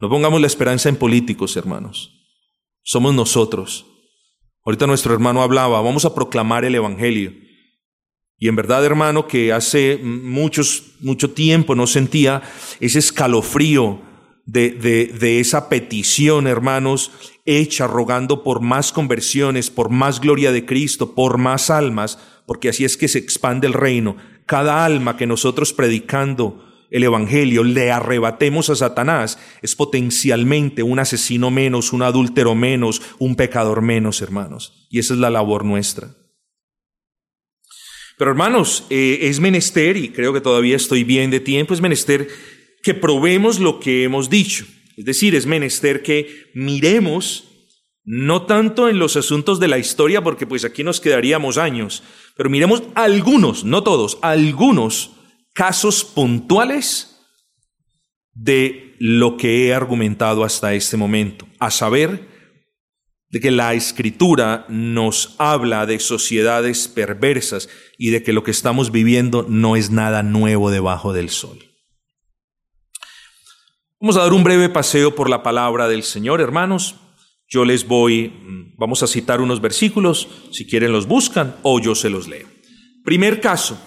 No 0.01 0.09
pongamos 0.09 0.41
la 0.41 0.47
esperanza 0.47 0.89
en 0.89 0.97
políticos, 0.97 1.57
hermanos. 1.57 2.11
Somos 2.83 3.15
nosotros. 3.15 3.87
Ahorita 4.65 4.87
nuestro 4.87 5.15
hermano 5.15 5.43
hablaba, 5.43 5.81
vamos 5.81 6.05
a 6.05 6.15
proclamar 6.15 6.65
el 6.65 6.75
Evangelio. 6.75 7.33
Y 8.43 8.49
en 8.49 8.57
verdad, 8.57 8.85
hermano, 8.85 9.29
que 9.29 9.53
hace 9.53 10.01
muchos, 10.03 10.95
mucho 10.99 11.31
tiempo 11.31 11.77
no 11.77 11.87
sentía 11.87 12.43
ese 12.81 12.99
escalofrío 12.99 14.01
de, 14.47 14.71
de, 14.71 15.07
de, 15.17 15.39
esa 15.39 15.69
petición, 15.69 16.49
hermanos, 16.49 17.13
hecha 17.47 17.87
rogando 17.87 18.43
por 18.43 18.61
más 18.61 18.91
conversiones, 18.91 19.71
por 19.71 19.91
más 19.91 20.21
gloria 20.21 20.51
de 20.51 20.67
Cristo, 20.67 21.15
por 21.15 21.39
más 21.39 21.71
almas, 21.71 22.19
porque 22.45 22.69
así 22.71 22.85
es 22.85 22.97
que 22.97 23.07
se 23.07 23.21
expande 23.21 23.69
el 23.69 23.75
reino. 23.75 24.17
cada 24.45 24.85
alma 24.85 25.17
que 25.17 25.29
nosotros 25.29 25.73
predicando 25.73 26.65
el 26.91 27.05
Evangelio 27.05 27.63
le 27.63 27.93
arrebatemos 27.93 28.71
a 28.71 28.75
Satanás 28.75 29.39
es 29.63 29.77
potencialmente 29.77 30.83
un 30.83 30.99
asesino 30.99 31.53
menos, 31.53 31.93
un 31.93 32.03
adúltero 32.03 32.57
menos, 32.57 33.03
un 33.21 33.37
pecador 33.37 33.83
menos, 33.83 34.21
hermanos. 34.21 34.89
Y 34.91 34.99
esa 34.99 35.15
es 35.15 35.21
la 35.21 35.31
labor 35.31 35.65
nuestra. 35.65 36.17
Pero 38.23 38.31
hermanos, 38.31 38.85
eh, 38.89 39.19
es 39.23 39.41
menester, 39.41 39.97
y 39.97 40.11
creo 40.11 40.33
que 40.33 40.41
todavía 40.41 40.77
estoy 40.77 41.03
bien 41.03 41.33
de 41.33 41.41
tiempo, 41.41 41.75
es 41.75 41.81
menester 41.81 42.29
que 42.81 42.95
probemos 42.95 43.59
lo 43.59 43.81
que 43.81 44.05
hemos 44.05 44.31
dicho. 44.31 44.65
Es 44.97 45.05
decir, 45.05 45.35
es 45.35 45.45
menester 45.45 46.05
que 46.05 46.53
miremos 46.55 47.49
no 48.05 48.47
tanto 48.47 48.89
en 48.89 49.01
los 49.01 49.17
asuntos 49.17 49.59
de 49.59 49.67
la 49.67 49.79
historia, 49.79 50.23
porque 50.23 50.47
pues 50.47 50.65
aquí 50.65 50.85
nos 50.85 51.01
quedaríamos 51.01 51.59
años, 51.59 52.05
pero 52.37 52.49
miremos 52.49 52.85
algunos, 52.95 53.65
no 53.65 53.83
todos, 53.83 54.21
algunos 54.23 55.17
casos 55.53 56.05
puntuales 56.05 57.19
de 58.35 58.95
lo 59.01 59.37
que 59.37 59.67
he 59.67 59.75
argumentado 59.75 60.45
hasta 60.45 60.75
este 60.75 60.97
momento, 60.97 61.49
a 61.59 61.73
saber, 61.73 62.29
de 63.33 63.41
que 63.41 63.51
la 63.51 63.73
escritura 63.73 64.67
nos 64.69 65.35
habla 65.39 65.87
de 65.87 65.99
sociedades 65.99 66.87
perversas 66.87 67.69
y 67.97 68.11
de 68.11 68.23
que 68.23 68.35
lo 68.35 68.45
que 68.45 68.51
estamos 68.51 68.93
viviendo 68.93 69.47
no 69.49 69.75
es 69.75 69.91
nada 69.91 70.23
nuevo 70.23 70.71
debajo 70.71 71.15
del 71.15 71.31
sol. 71.31 71.59
Vamos 73.99 74.17
a 74.19 74.23
dar 74.23 74.35
un 74.35 74.45
breve 74.45 74.69
paseo 74.69 75.15
por 75.15 75.31
la 75.31 75.43
palabra 75.43 75.89
del 75.89 76.03
Señor, 76.03 76.43
hermanos. 76.43 76.97
Yo 77.49 77.65
les 77.65 77.87
voy, 77.87 78.35
vamos 78.77 79.03
a 79.03 79.07
citar 79.07 79.41
unos 79.41 79.63
versículos, 79.63 80.29
si 80.51 80.67
quieren 80.67 80.93
los 80.93 81.07
buscan 81.07 81.57
o 81.63 81.81
yo 81.81 81.95
se 81.95 82.11
los 82.11 82.29
leo. 82.29 82.49
Primer 83.03 83.41
caso, 83.41 83.81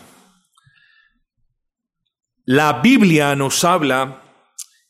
la 2.45 2.81
Biblia 2.81 3.35
nos 3.35 3.63
habla 3.63 4.23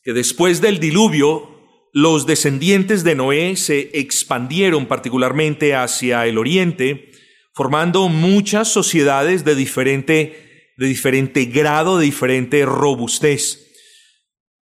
que 0.01 0.13
después 0.13 0.61
del 0.61 0.79
diluvio, 0.79 1.54
los 1.95 2.25
descendientes 2.25 3.05
de 3.05 3.15
Noé 3.15 3.55
se 3.55 3.89
expandieron 3.93 4.85
particularmente 4.85 5.75
hacia 5.75 6.27
el 6.27 6.37
oriente, 6.37 7.09
formando 7.53 8.09
muchas 8.09 8.67
sociedades 8.67 9.45
de 9.45 9.55
diferente, 9.55 10.73
de 10.75 10.87
diferente 10.87 11.45
grado, 11.45 11.97
de 11.97 12.03
diferente 12.03 12.65
robustez. 12.65 13.71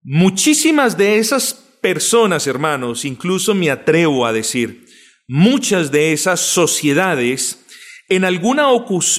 Muchísimas 0.04 0.96
de 0.96 1.18
esas 1.18 1.54
personas, 1.82 2.46
hermanos, 2.46 3.04
incluso 3.04 3.52
me 3.52 3.68
atrevo 3.68 4.26
a 4.26 4.32
decir, 4.32 4.86
muchas 5.26 5.90
de 5.90 6.12
esas 6.12 6.38
sociedades 6.38 7.66
en 8.08 8.24
alguna, 8.24 8.68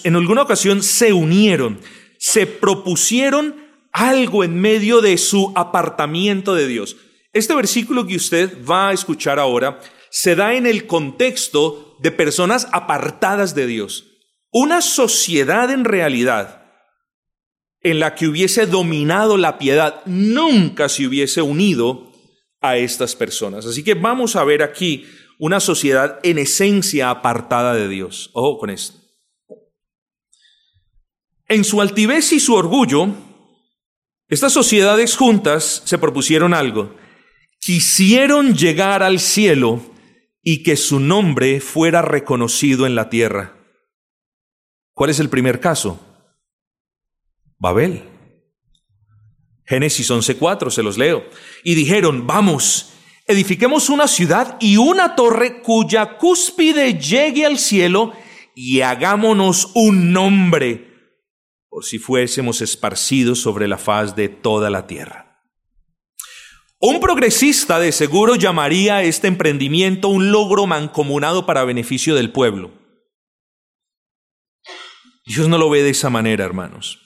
en 0.05 0.15
alguna 0.15 0.41
ocasión 0.41 0.83
se 0.83 1.11
unieron, 1.11 1.81
se 2.17 2.47
propusieron 2.47 3.57
algo 3.91 4.45
en 4.45 4.55
medio 4.55 5.01
de 5.01 5.17
su 5.17 5.51
apartamiento 5.57 6.55
de 6.55 6.67
Dios. 6.69 6.95
Este 7.35 7.53
versículo 7.53 8.07
que 8.07 8.15
usted 8.15 8.65
va 8.65 8.87
a 8.87 8.93
escuchar 8.93 9.39
ahora 9.39 9.81
se 10.09 10.37
da 10.37 10.53
en 10.53 10.65
el 10.65 10.87
contexto 10.87 11.97
de 11.99 12.09
personas 12.11 12.65
apartadas 12.71 13.53
de 13.53 13.67
Dios. 13.67 14.05
Una 14.53 14.81
sociedad 14.81 15.69
en 15.69 15.83
realidad 15.83 16.63
en 17.81 17.99
la 17.99 18.15
que 18.15 18.29
hubiese 18.29 18.65
dominado 18.67 19.35
la 19.35 19.57
piedad 19.57 20.01
nunca 20.05 20.87
se 20.87 21.05
hubiese 21.05 21.41
unido 21.41 22.09
a 22.61 22.77
estas 22.77 23.17
personas. 23.17 23.65
Así 23.65 23.83
que 23.83 23.95
vamos 23.95 24.37
a 24.37 24.45
ver 24.45 24.63
aquí 24.63 25.05
una 25.37 25.59
sociedad 25.59 26.21
en 26.23 26.37
esencia 26.37 27.09
apartada 27.09 27.73
de 27.73 27.89
Dios. 27.89 28.29
Ojo 28.31 28.59
con 28.59 28.69
esto. 28.69 28.97
En 31.49 31.65
su 31.65 31.81
altivez 31.81 32.31
y 32.31 32.39
su 32.39 32.55
orgullo, 32.55 33.09
estas 34.29 34.53
sociedades 34.53 35.17
juntas 35.17 35.81
se 35.83 35.97
propusieron 35.97 36.53
algo. 36.53 37.03
Quisieron 37.65 38.53
llegar 38.53 39.01
al 39.01 39.19
cielo 39.19 39.81
y 40.43 40.61
que 40.61 40.75
su 40.75 40.99
nombre 40.99 41.59
fuera 41.59 42.03
reconocido 42.03 42.85
en 42.85 42.93
la 42.93 43.09
tierra. 43.09 43.57
¿Cuál 44.93 45.09
es 45.09 45.19
el 45.19 45.29
primer 45.29 45.59
caso? 45.59 45.99
Babel. 47.57 48.03
Génesis 49.65 50.11
11:4, 50.11 50.69
se 50.69 50.83
los 50.83 50.99
leo. 50.99 51.25
Y 51.63 51.73
dijeron, 51.73 52.27
vamos, 52.27 52.93
edifiquemos 53.25 53.89
una 53.89 54.07
ciudad 54.07 54.57
y 54.59 54.77
una 54.77 55.15
torre 55.15 55.63
cuya 55.63 56.19
cúspide 56.19 56.99
llegue 56.99 57.47
al 57.47 57.57
cielo 57.57 58.13
y 58.53 58.81
hagámonos 58.81 59.71
un 59.73 60.13
nombre 60.13 61.17
por 61.67 61.83
si 61.83 61.97
fuésemos 61.97 62.61
esparcidos 62.61 63.41
sobre 63.41 63.67
la 63.67 63.79
faz 63.79 64.15
de 64.15 64.29
toda 64.29 64.69
la 64.69 64.85
tierra. 64.85 65.24
Un 66.79 66.99
progresista 66.99 67.79
de 67.79 67.91
seguro 67.91 68.35
llamaría 68.35 69.01
este 69.03 69.27
emprendimiento 69.27 70.09
un 70.09 70.31
logro 70.31 70.67
mancomunado 70.67 71.45
para 71.45 71.63
beneficio 71.63 72.15
del 72.15 72.31
pueblo. 72.31 72.71
Dios 75.25 75.47
no 75.47 75.57
lo 75.57 75.69
ve 75.69 75.83
de 75.83 75.91
esa 75.91 76.09
manera, 76.09 76.43
hermanos. 76.43 76.99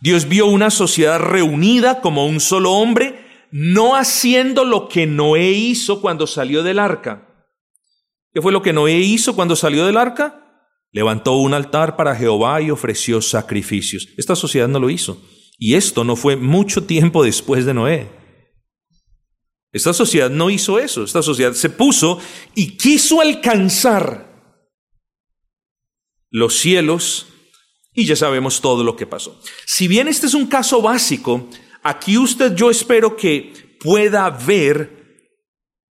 Dios 0.00 0.28
vio 0.28 0.46
una 0.46 0.70
sociedad 0.70 1.18
reunida 1.18 2.00
como 2.00 2.26
un 2.26 2.40
solo 2.40 2.72
hombre, 2.72 3.48
no 3.50 3.96
haciendo 3.96 4.64
lo 4.64 4.88
que 4.88 5.06
Noé 5.06 5.50
hizo 5.50 6.00
cuando 6.00 6.26
salió 6.26 6.62
del 6.62 6.78
arca. 6.78 7.28
¿Qué 8.32 8.40
fue 8.40 8.52
lo 8.52 8.62
que 8.62 8.72
Noé 8.72 8.98
hizo 8.98 9.34
cuando 9.36 9.56
salió 9.56 9.84
del 9.84 9.98
arca? 9.98 10.68
Levantó 10.92 11.36
un 11.36 11.52
altar 11.52 11.96
para 11.96 12.14
Jehová 12.14 12.62
y 12.62 12.70
ofreció 12.70 13.20
sacrificios. 13.20 14.08
Esta 14.16 14.36
sociedad 14.36 14.68
no 14.68 14.78
lo 14.78 14.88
hizo. 14.88 15.20
Y 15.58 15.74
esto 15.74 16.04
no 16.04 16.16
fue 16.16 16.36
mucho 16.36 16.84
tiempo 16.84 17.22
después 17.22 17.66
de 17.66 17.74
Noé. 17.74 18.21
Esta 19.72 19.92
sociedad 19.92 20.30
no 20.30 20.50
hizo 20.50 20.78
eso. 20.78 21.04
Esta 21.04 21.22
sociedad 21.22 21.54
se 21.54 21.70
puso 21.70 22.20
y 22.54 22.76
quiso 22.76 23.20
alcanzar 23.20 24.30
los 26.30 26.54
cielos 26.54 27.26
y 27.94 28.06
ya 28.06 28.16
sabemos 28.16 28.60
todo 28.60 28.84
lo 28.84 28.96
que 28.96 29.06
pasó. 29.06 29.40
Si 29.66 29.88
bien 29.88 30.08
este 30.08 30.26
es 30.26 30.34
un 30.34 30.46
caso 30.46 30.82
básico, 30.82 31.48
aquí 31.82 32.18
usted 32.18 32.54
yo 32.54 32.70
espero 32.70 33.16
que 33.16 33.76
pueda 33.80 34.28
ver 34.30 35.02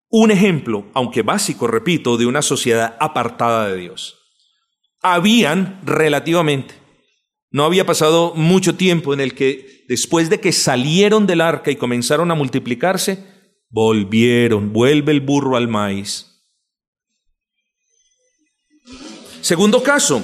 un 0.09 0.31
ejemplo, 0.31 0.85
aunque 0.93 1.21
básico, 1.21 1.67
repito, 1.67 2.17
de 2.17 2.25
una 2.25 2.41
sociedad 2.41 2.97
apartada 2.99 3.67
de 3.67 3.77
Dios 3.77 4.17
habían 5.01 5.81
relativamente. 5.83 6.75
No 7.49 7.65
había 7.65 7.85
pasado 7.85 8.33
mucho 8.35 8.75
tiempo 8.75 9.13
en 9.13 9.19
el 9.19 9.33
que 9.33 9.83
después 9.89 10.29
de 10.29 10.39
que 10.39 10.51
salieron 10.51 11.27
del 11.27 11.41
arca 11.41 11.71
y 11.71 11.75
comenzaron 11.75 12.31
a 12.31 12.35
multiplicarse, 12.35 13.25
volvieron, 13.71 14.73
vuelve 14.73 15.13
el 15.13 15.21
burro 15.21 15.55
al 15.55 15.67
maíz. 15.67 16.27
Segundo 19.41 19.81
caso, 19.81 20.23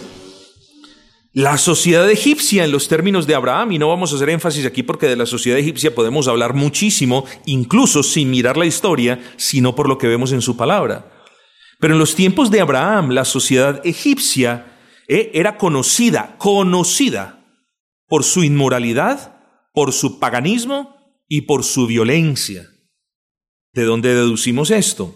la 1.33 1.57
sociedad 1.57 2.09
egipcia 2.09 2.65
en 2.65 2.71
los 2.71 2.87
términos 2.87 3.25
de 3.25 3.35
Abraham, 3.35 3.71
y 3.71 3.79
no 3.79 3.89
vamos 3.89 4.11
a 4.11 4.15
hacer 4.15 4.29
énfasis 4.29 4.65
aquí 4.65 4.83
porque 4.83 5.07
de 5.07 5.15
la 5.15 5.25
sociedad 5.25 5.59
egipcia 5.59 5.95
podemos 5.95 6.27
hablar 6.27 6.53
muchísimo, 6.53 7.25
incluso 7.45 8.03
sin 8.03 8.29
mirar 8.29 8.57
la 8.57 8.65
historia, 8.65 9.19
sino 9.37 9.75
por 9.75 9.87
lo 9.87 9.97
que 9.97 10.07
vemos 10.07 10.31
en 10.31 10.41
su 10.41 10.57
palabra. 10.57 11.11
Pero 11.79 11.93
en 11.93 11.99
los 11.99 12.15
tiempos 12.15 12.51
de 12.51 12.61
Abraham, 12.61 13.09
la 13.09 13.23
sociedad 13.23 13.85
egipcia 13.85 14.77
eh, 15.07 15.31
era 15.33 15.57
conocida, 15.57 16.35
conocida 16.37 17.45
por 18.07 18.23
su 18.23 18.43
inmoralidad, 18.43 19.39
por 19.73 19.93
su 19.93 20.19
paganismo 20.19 20.95
y 21.27 21.41
por 21.41 21.63
su 21.63 21.87
violencia. 21.87 22.67
¿De 23.77 23.83
dónde 23.83 24.15
deducimos 24.15 24.71
esto? 24.71 25.13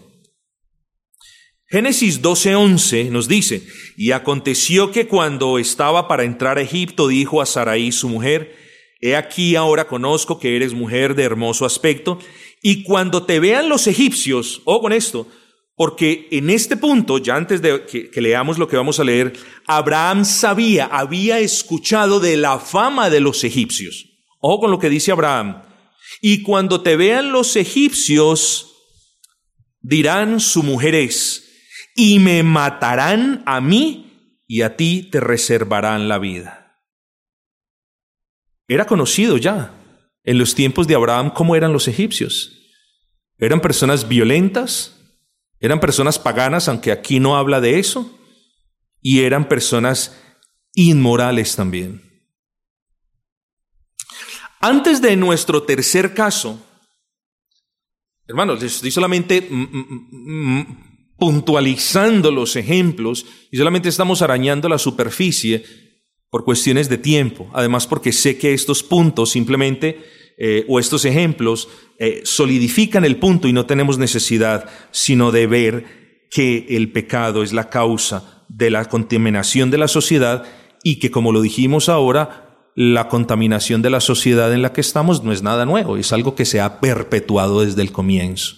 Génesis 1.66 2.22
12:11 2.22 3.10
nos 3.10 3.26
dice, 3.26 3.66
y 3.96 4.12
aconteció 4.12 4.92
que 4.92 5.08
cuando 5.08 5.58
estaba 5.58 6.06
para 6.06 6.22
entrar 6.22 6.58
a 6.58 6.62
Egipto, 6.62 7.08
dijo 7.08 7.42
a 7.42 7.46
Saraí 7.46 7.90
su 7.90 8.08
mujer, 8.08 8.54
He 9.00 9.16
aquí 9.16 9.56
ahora 9.56 9.88
conozco 9.88 10.38
que 10.38 10.54
eres 10.54 10.74
mujer 10.74 11.16
de 11.16 11.24
hermoso 11.24 11.66
aspecto, 11.66 12.20
y 12.62 12.84
cuando 12.84 13.24
te 13.24 13.40
vean 13.40 13.68
los 13.68 13.88
egipcios, 13.88 14.62
o 14.64 14.80
con 14.80 14.92
esto, 14.92 15.26
porque 15.74 16.28
en 16.30 16.48
este 16.48 16.76
punto, 16.76 17.18
ya 17.18 17.34
antes 17.34 17.62
de 17.62 17.84
que, 17.84 18.20
leamos 18.20 18.58
lo 18.58 18.68
que 18.68 18.76
vamos 18.76 19.00
a 19.00 19.04
leer, 19.04 19.32
Abraham 19.66 20.24
sabía, 20.24 20.86
había 20.86 21.40
escuchado 21.40 22.20
de 22.20 22.36
la 22.36 22.60
fama 22.60 23.10
de 23.10 23.18
los 23.18 23.42
egipcios. 23.42 24.06
Ojo 24.38 24.60
con 24.60 24.70
lo 24.70 24.78
que 24.78 24.88
dice 24.88 25.10
Abraham. 25.10 25.71
Y 26.20 26.42
cuando 26.42 26.82
te 26.82 26.96
vean 26.96 27.32
los 27.32 27.56
egipcios, 27.56 28.72
dirán 29.80 30.40
su 30.40 30.62
mujer 30.62 30.94
es, 30.94 31.48
y 31.94 32.18
me 32.18 32.42
matarán 32.42 33.42
a 33.46 33.60
mí 33.60 34.38
y 34.46 34.62
a 34.62 34.76
ti 34.76 35.08
te 35.10 35.20
reservarán 35.20 36.08
la 36.08 36.18
vida. 36.18 36.80
Era 38.68 38.86
conocido 38.86 39.36
ya 39.36 39.74
en 40.24 40.38
los 40.38 40.54
tiempos 40.54 40.86
de 40.86 40.94
Abraham 40.94 41.32
cómo 41.34 41.56
eran 41.56 41.72
los 41.72 41.88
egipcios. 41.88 42.58
Eran 43.38 43.60
personas 43.60 44.08
violentas, 44.08 44.96
eran 45.58 45.80
personas 45.80 46.18
paganas, 46.18 46.68
aunque 46.68 46.92
aquí 46.92 47.18
no 47.18 47.36
habla 47.36 47.60
de 47.60 47.78
eso, 47.78 48.18
y 49.00 49.20
eran 49.22 49.48
personas 49.48 50.16
inmorales 50.74 51.56
también. 51.56 52.11
Antes 54.64 55.02
de 55.02 55.16
nuestro 55.16 55.64
tercer 55.64 56.14
caso, 56.14 56.56
hermanos, 58.28 58.62
estoy 58.62 58.92
solamente 58.92 59.40
mm, 59.50 59.56
mm, 59.56 60.58
mm, 60.58 60.66
puntualizando 61.18 62.30
los 62.30 62.54
ejemplos 62.54 63.26
y 63.50 63.56
solamente 63.56 63.88
estamos 63.88 64.22
arañando 64.22 64.68
la 64.68 64.78
superficie 64.78 65.64
por 66.30 66.44
cuestiones 66.44 66.88
de 66.88 66.96
tiempo. 66.96 67.50
Además, 67.54 67.88
porque 67.88 68.12
sé 68.12 68.38
que 68.38 68.54
estos 68.54 68.84
puntos 68.84 69.30
simplemente 69.30 70.00
eh, 70.38 70.64
o 70.68 70.78
estos 70.78 71.04
ejemplos 71.06 71.68
eh, 71.98 72.20
solidifican 72.22 73.04
el 73.04 73.16
punto 73.16 73.48
y 73.48 73.52
no 73.52 73.66
tenemos 73.66 73.98
necesidad 73.98 74.70
sino 74.92 75.32
de 75.32 75.48
ver 75.48 76.28
que 76.30 76.66
el 76.70 76.92
pecado 76.92 77.42
es 77.42 77.52
la 77.52 77.68
causa 77.68 78.44
de 78.48 78.70
la 78.70 78.84
contaminación 78.84 79.72
de 79.72 79.78
la 79.78 79.88
sociedad 79.88 80.44
y 80.84 81.00
que, 81.00 81.10
como 81.10 81.32
lo 81.32 81.42
dijimos 81.42 81.88
ahora, 81.88 82.41
la 82.74 83.08
contaminación 83.08 83.82
de 83.82 83.90
la 83.90 84.00
sociedad 84.00 84.52
en 84.52 84.62
la 84.62 84.72
que 84.72 84.80
estamos 84.80 85.22
no 85.22 85.32
es 85.32 85.42
nada 85.42 85.66
nuevo, 85.66 85.96
es 85.96 86.12
algo 86.12 86.34
que 86.34 86.44
se 86.44 86.60
ha 86.60 86.80
perpetuado 86.80 87.60
desde 87.60 87.82
el 87.82 87.92
comienzo. 87.92 88.56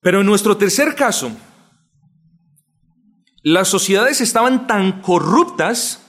Pero 0.00 0.20
en 0.20 0.26
nuestro 0.26 0.56
tercer 0.56 0.94
caso, 0.94 1.32
las 3.42 3.68
sociedades 3.68 4.20
estaban 4.20 4.66
tan 4.66 5.00
corruptas 5.00 6.06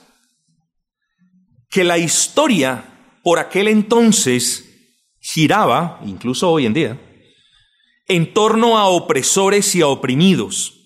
que 1.70 1.84
la 1.84 1.98
historia 1.98 2.84
por 3.22 3.38
aquel 3.38 3.68
entonces 3.68 4.68
giraba, 5.20 6.00
incluso 6.04 6.50
hoy 6.50 6.66
en 6.66 6.74
día, 6.74 7.00
en 8.08 8.34
torno 8.34 8.78
a 8.78 8.88
opresores 8.88 9.74
y 9.74 9.80
a 9.80 9.86
oprimidos. 9.86 10.78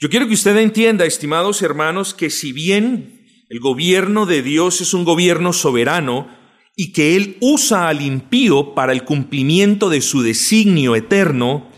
Yo 0.00 0.08
quiero 0.08 0.26
que 0.26 0.34
usted 0.34 0.56
entienda, 0.56 1.04
estimados 1.04 1.62
hermanos, 1.62 2.14
que 2.14 2.30
si 2.30 2.52
bien 2.52 3.15
el 3.48 3.60
gobierno 3.60 4.26
de 4.26 4.42
Dios 4.42 4.80
es 4.80 4.94
un 4.94 5.04
gobierno 5.04 5.52
soberano 5.52 6.28
y 6.74 6.92
que 6.92 7.16
Él 7.16 7.36
usa 7.40 7.88
al 7.88 8.02
impío 8.02 8.74
para 8.74 8.92
el 8.92 9.04
cumplimiento 9.04 9.88
de 9.88 10.00
su 10.00 10.22
designio 10.22 10.94
eterno, 10.94 11.70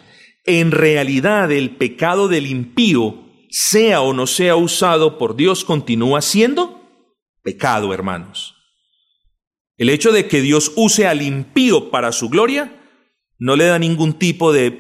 en 0.45 0.71
realidad 0.71 1.53
el 1.53 1.77
pecado 1.77 2.29
del 2.29 2.47
impío, 2.47 3.25
sea 3.51 4.01
o 4.01 4.13
no 4.13 4.27
sea 4.27 4.57
usado 4.57 5.19
por 5.19 5.37
Dios, 5.37 5.65
continúa 5.65 6.21
siendo 6.23 6.83
pecado, 7.43 7.95
hermanos. 7.95 8.57
El 9.77 9.91
hecho 9.91 10.11
de 10.11 10.27
que 10.27 10.41
Dios 10.41 10.73
use 10.75 11.07
al 11.07 11.23
impío 11.23 11.91
para 11.91 12.13
su 12.13 12.29
gloria 12.29 12.75
no 13.39 13.55
le 13.55 13.67
da 13.67 13.79
ningún 13.79 14.15
tipo 14.15 14.53
de 14.53 14.73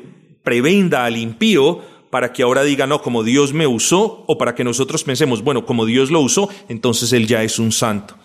prebenda 0.43 1.05
al 1.05 1.17
impío 1.17 1.83
para 2.11 2.33
que 2.33 2.43
ahora 2.43 2.63
diga, 2.63 2.87
no, 2.87 3.03
como 3.03 3.23
Dios 3.23 3.53
me 3.53 3.67
usó, 3.67 4.25
o 4.27 4.39
para 4.39 4.55
que 4.55 4.65
nosotros 4.65 5.05
pensemos, 5.05 5.43
bueno, 5.43 5.67
como 5.67 5.87
Dios 5.87 6.11
lo 6.11 6.21
usó, 6.21 6.49
entonces 6.69 7.13
Él 7.13 7.27
ya 7.27 7.43
es 7.43 7.59
un 7.59 7.73
santo. 7.73 8.17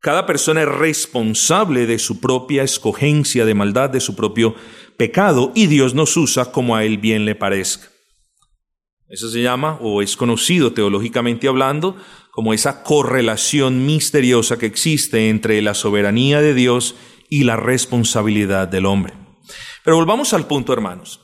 Cada 0.00 0.26
persona 0.26 0.62
es 0.62 0.68
responsable 0.68 1.86
de 1.86 1.98
su 1.98 2.20
propia 2.20 2.62
escogencia 2.62 3.46
de 3.46 3.54
maldad, 3.54 3.88
de 3.88 4.00
su 4.00 4.14
propio 4.14 4.54
pecado, 4.98 5.50
y 5.54 5.66
Dios 5.66 5.94
nos 5.94 6.16
usa 6.16 6.52
como 6.52 6.76
a 6.76 6.84
Él 6.84 6.98
bien 6.98 7.24
le 7.24 7.34
parezca. 7.34 7.88
Eso 9.08 9.30
se 9.30 9.42
llama, 9.42 9.78
o 9.80 10.02
es 10.02 10.16
conocido 10.16 10.72
teológicamente 10.72 11.48
hablando, 11.48 11.96
como 12.30 12.52
esa 12.52 12.82
correlación 12.82 13.86
misteriosa 13.86 14.58
que 14.58 14.66
existe 14.66 15.30
entre 15.30 15.62
la 15.62 15.72
soberanía 15.72 16.40
de 16.40 16.52
Dios 16.52 16.96
y 17.30 17.44
la 17.44 17.56
responsabilidad 17.56 18.68
del 18.68 18.86
hombre. 18.86 19.14
Pero 19.84 19.96
volvamos 19.96 20.34
al 20.34 20.46
punto, 20.46 20.72
hermanos. 20.72 21.23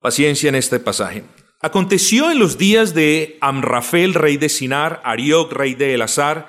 Paciencia 0.00 0.48
en 0.48 0.54
este 0.54 0.78
pasaje. 0.78 1.24
Aconteció 1.60 2.30
en 2.30 2.38
los 2.38 2.56
días 2.56 2.94
de 2.94 3.36
Amrafel, 3.40 4.14
rey 4.14 4.36
de 4.36 4.48
Sinar, 4.48 5.00
Arioc, 5.04 5.52
rey 5.52 5.74
de 5.74 5.94
Elazar, 5.94 6.48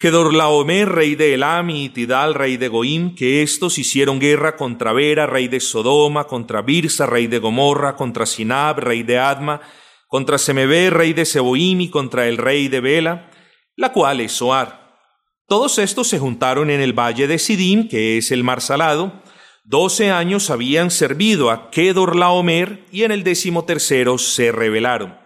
Kedorlaomer, 0.00 0.88
rey 0.88 1.14
de 1.14 1.34
Elam, 1.34 1.70
y 1.70 1.88
Tidal, 1.88 2.34
rey 2.34 2.56
de 2.56 2.66
Goim, 2.66 3.14
que 3.14 3.42
estos 3.42 3.78
hicieron 3.78 4.18
guerra 4.18 4.56
contra 4.56 4.92
Vera, 4.92 5.26
rey 5.26 5.46
de 5.46 5.60
Sodoma, 5.60 6.24
contra 6.24 6.62
Birsa, 6.62 7.06
rey 7.06 7.28
de 7.28 7.38
Gomorra, 7.38 7.94
contra 7.94 8.26
Sinab, 8.26 8.80
rey 8.80 9.04
de 9.04 9.18
Adma, 9.18 9.60
contra 10.08 10.38
Semebe, 10.38 10.90
rey 10.90 11.12
de 11.12 11.24
Seboim, 11.24 11.80
y 11.80 11.90
contra 11.90 12.26
el 12.26 12.38
rey 12.38 12.66
de 12.66 12.80
Bela, 12.80 13.30
la 13.76 13.92
cual 13.92 14.20
es 14.20 14.32
Soar. 14.32 14.96
Todos 15.46 15.78
estos 15.78 16.08
se 16.08 16.18
juntaron 16.18 16.70
en 16.70 16.80
el 16.80 16.92
valle 16.92 17.28
de 17.28 17.38
Sidim, 17.38 17.88
que 17.88 18.18
es 18.18 18.32
el 18.32 18.42
mar 18.42 18.60
salado. 18.60 19.22
Doce 19.70 20.10
años 20.10 20.48
habían 20.48 20.90
servido 20.90 21.50
a 21.50 21.70
Kedorlaomer 21.70 22.86
y 22.90 23.02
en 23.02 23.12
el 23.12 23.22
décimo 23.22 23.66
tercero 23.66 24.16
se 24.16 24.50
rebelaron. 24.50 25.18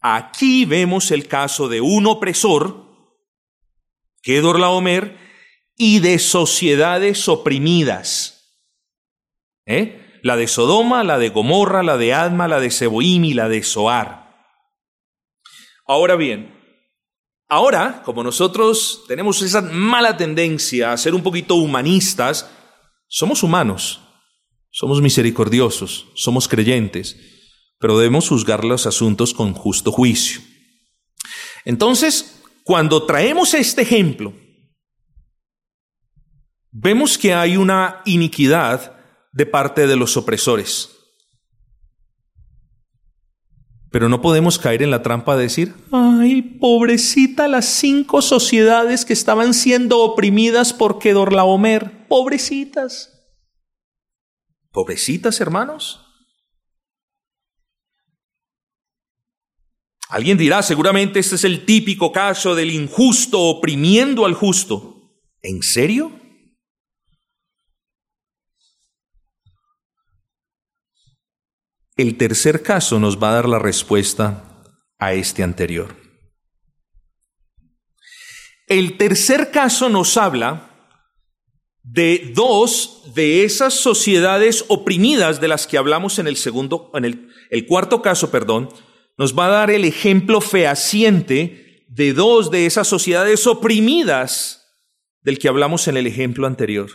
Aquí 0.00 0.64
vemos 0.64 1.10
el 1.10 1.26
caso 1.26 1.68
de 1.68 1.80
un 1.80 2.06
opresor, 2.06 2.86
Kedorlaomer, 4.22 5.18
y 5.76 5.98
de 5.98 6.20
sociedades 6.20 7.28
oprimidas. 7.28 8.32
¿Eh? 9.66 10.06
la 10.26 10.36
de 10.36 10.48
Sodoma, 10.48 11.04
la 11.04 11.18
de 11.18 11.28
Gomorra, 11.28 11.84
la 11.84 11.96
de 11.96 12.12
Adma, 12.12 12.48
la 12.48 12.58
de 12.58 12.72
Seboim 12.72 13.24
y 13.24 13.34
la 13.34 13.48
de 13.48 13.62
Soar. 13.62 14.26
Ahora 15.86 16.16
bien, 16.16 16.52
ahora, 17.48 18.02
como 18.04 18.24
nosotros 18.24 19.04
tenemos 19.06 19.40
esa 19.42 19.62
mala 19.62 20.16
tendencia 20.16 20.92
a 20.92 20.96
ser 20.96 21.14
un 21.14 21.22
poquito 21.22 21.54
humanistas, 21.54 22.50
somos 23.08 23.42
humanos, 23.42 24.00
somos 24.70 25.00
misericordiosos, 25.00 26.06
somos 26.14 26.48
creyentes, 26.48 27.16
pero 27.78 27.98
debemos 27.98 28.28
juzgar 28.28 28.64
los 28.64 28.86
asuntos 28.86 29.32
con 29.32 29.52
justo 29.52 29.92
juicio. 29.92 30.40
Entonces, 31.64 32.42
cuando 32.64 33.04
traemos 33.06 33.54
este 33.54 33.82
ejemplo, 33.82 34.34
vemos 36.72 37.16
que 37.16 37.32
hay 37.32 37.56
una 37.56 38.02
iniquidad 38.04 38.96
de 39.32 39.46
parte 39.46 39.86
de 39.86 39.96
los 39.96 40.16
opresores. 40.16 40.90
Pero 43.90 44.08
no 44.08 44.20
podemos 44.20 44.58
caer 44.58 44.82
en 44.82 44.90
la 44.90 45.02
trampa 45.02 45.36
de 45.36 45.44
decir, 45.44 45.74
ay, 45.90 46.42
pobrecita 46.42 47.48
las 47.48 47.66
cinco 47.66 48.20
sociedades 48.20 49.04
que 49.04 49.12
estaban 49.12 49.54
siendo 49.54 50.00
oprimidas 50.00 50.72
por 50.72 50.98
Kedorlaomer, 50.98 51.95
pobrecitas. 52.08 53.12
Pobrecitas, 54.70 55.40
hermanos. 55.40 56.02
Alguien 60.08 60.38
dirá, 60.38 60.62
seguramente 60.62 61.18
este 61.18 61.34
es 61.34 61.44
el 61.44 61.64
típico 61.64 62.12
caso 62.12 62.54
del 62.54 62.70
injusto 62.70 63.40
oprimiendo 63.40 64.24
al 64.24 64.34
justo. 64.34 65.20
¿En 65.42 65.62
serio? 65.62 66.12
El 71.96 72.18
tercer 72.18 72.62
caso 72.62 73.00
nos 73.00 73.20
va 73.20 73.30
a 73.30 73.34
dar 73.34 73.48
la 73.48 73.58
respuesta 73.58 74.62
a 74.98 75.14
este 75.14 75.42
anterior. 75.42 75.96
El 78.66 78.98
tercer 78.98 79.50
caso 79.50 79.88
nos 79.88 80.16
habla 80.16 80.65
de 81.86 82.32
dos 82.34 83.02
de 83.14 83.44
esas 83.44 83.74
sociedades 83.74 84.64
oprimidas 84.68 85.40
de 85.40 85.48
las 85.48 85.66
que 85.66 85.78
hablamos 85.78 86.18
en 86.18 86.26
el 86.26 86.36
segundo, 86.36 86.90
en 86.94 87.04
el, 87.04 87.66
cuarto 87.66 88.02
caso, 88.02 88.30
perdón, 88.30 88.68
nos 89.16 89.38
va 89.38 89.46
a 89.46 89.50
dar 89.50 89.70
el 89.70 89.84
ejemplo 89.84 90.40
fehaciente 90.40 91.84
de 91.88 92.12
dos 92.12 92.50
de 92.50 92.66
esas 92.66 92.88
sociedades 92.88 93.46
oprimidas 93.46 94.66
del 95.22 95.38
que 95.38 95.48
hablamos 95.48 95.86
en 95.86 95.96
el 95.96 96.08
ejemplo 96.08 96.46
anterior. 96.46 96.90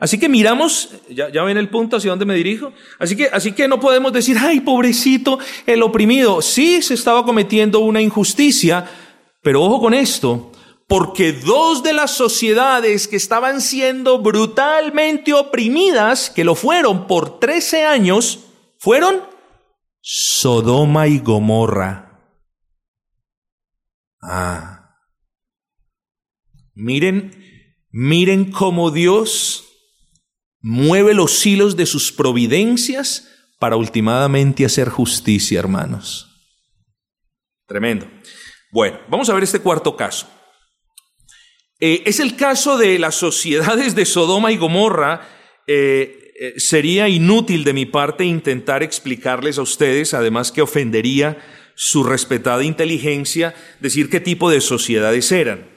Así 0.00 0.18
que 0.18 0.28
miramos, 0.28 0.90
ya, 1.08 1.42
ven 1.42 1.56
el 1.56 1.70
punto 1.70 1.96
hacia 1.96 2.10
dónde 2.10 2.24
me 2.24 2.34
dirijo. 2.34 2.72
Así 2.98 3.16
que, 3.16 3.26
así 3.32 3.52
que 3.52 3.66
no 3.66 3.80
podemos 3.80 4.12
decir, 4.12 4.36
ay, 4.38 4.60
pobrecito, 4.60 5.38
el 5.66 5.82
oprimido. 5.82 6.42
Sí, 6.42 6.82
se 6.82 6.94
estaba 6.94 7.24
cometiendo 7.24 7.80
una 7.80 8.00
injusticia, 8.00 8.84
pero 9.42 9.62
ojo 9.62 9.80
con 9.80 9.94
esto, 9.94 10.47
porque 10.88 11.34
dos 11.34 11.82
de 11.82 11.92
las 11.92 12.12
sociedades 12.12 13.06
que 13.06 13.16
estaban 13.16 13.60
siendo 13.60 14.20
brutalmente 14.20 15.34
oprimidas, 15.34 16.30
que 16.30 16.44
lo 16.44 16.54
fueron 16.54 17.06
por 17.06 17.38
13 17.38 17.84
años, 17.84 18.46
fueron 18.78 19.22
Sodoma 20.00 21.06
y 21.06 21.18
Gomorra. 21.18 22.18
Ah. 24.22 24.96
Miren, 26.74 27.32
miren 27.90 28.50
cómo 28.50 28.90
Dios 28.90 29.66
mueve 30.60 31.12
los 31.12 31.44
hilos 31.44 31.76
de 31.76 31.84
sus 31.84 32.10
providencias 32.10 33.28
para 33.58 33.76
ultimadamente 33.76 34.64
hacer 34.64 34.88
justicia, 34.88 35.58
hermanos. 35.58 36.24
Tremendo. 37.66 38.08
Bueno, 38.72 38.98
vamos 39.10 39.28
a 39.28 39.34
ver 39.34 39.42
este 39.42 39.60
cuarto 39.60 39.94
caso. 39.94 40.37
Eh, 41.80 42.02
es 42.06 42.18
el 42.18 42.34
caso 42.34 42.76
de 42.76 42.98
las 42.98 43.14
sociedades 43.14 43.94
de 43.94 44.04
Sodoma 44.04 44.50
y 44.50 44.56
Gomorra. 44.56 45.28
Eh, 45.66 46.32
eh, 46.40 46.54
sería 46.56 47.08
inútil 47.08 47.64
de 47.64 47.72
mi 47.72 47.86
parte 47.86 48.24
intentar 48.24 48.82
explicarles 48.82 49.58
a 49.58 49.62
ustedes, 49.62 50.14
además 50.14 50.50
que 50.50 50.62
ofendería 50.62 51.38
su 51.74 52.02
respetada 52.02 52.64
inteligencia, 52.64 53.54
decir 53.80 54.10
qué 54.10 54.20
tipo 54.20 54.50
de 54.50 54.60
sociedades 54.60 55.30
eran. 55.30 55.68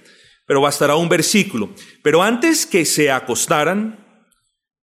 Pero 0.48 0.62
bastará 0.62 0.96
un 0.96 1.10
versículo. 1.10 1.70
Pero 2.04 2.24
antes 2.24 2.66
que 2.66 2.86
se 2.86 3.12
acostaran, 3.12 4.26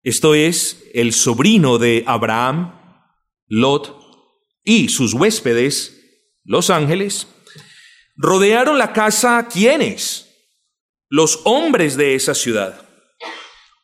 esto 0.05 0.35
es, 0.35 0.85
el 0.95 1.13
sobrino 1.13 1.79
de 1.79 2.05
Abraham, 2.07 2.75
Lot, 3.49 3.99
y 4.63 4.89
sus 4.89 5.15
huéspedes, 5.15 6.01
los 6.45 6.71
ángeles, 6.71 7.27
rodearon 8.17 8.79
la 8.79 8.93
casa, 8.93 9.49
¿quiénes? 9.51 10.28
Los 11.09 11.41
hombres 11.45 11.97
de 11.97 12.15
esa 12.15 12.35
ciudad. 12.35 12.81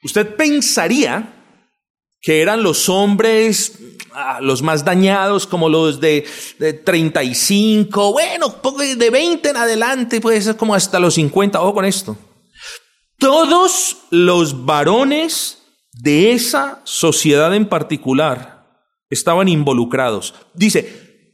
Usted 0.02 0.36
pensaría 0.36 1.34
que 2.20 2.40
eran 2.40 2.62
los 2.62 2.88
hombres 2.88 3.78
ah, 4.12 4.38
los 4.40 4.62
más 4.62 4.84
dañados, 4.84 5.46
como 5.46 5.68
los 5.68 6.00
de, 6.00 6.26
de 6.58 6.72
35, 6.72 8.12
bueno, 8.12 8.60
de 8.96 9.10
20 9.10 9.48
en 9.48 9.56
adelante, 9.56 10.20
puede 10.20 10.40
ser 10.40 10.56
como 10.56 10.74
hasta 10.74 10.98
los 10.98 11.14
50, 11.14 11.60
ojo 11.60 11.74
con 11.74 11.84
esto. 11.84 12.16
Todos 13.18 13.98
los 14.10 14.64
varones 14.64 15.62
de 15.92 16.32
esa 16.32 16.80
sociedad 16.84 17.54
en 17.54 17.68
particular 17.68 18.66
estaban 19.10 19.48
involucrados. 19.48 20.34
Dice, 20.54 21.28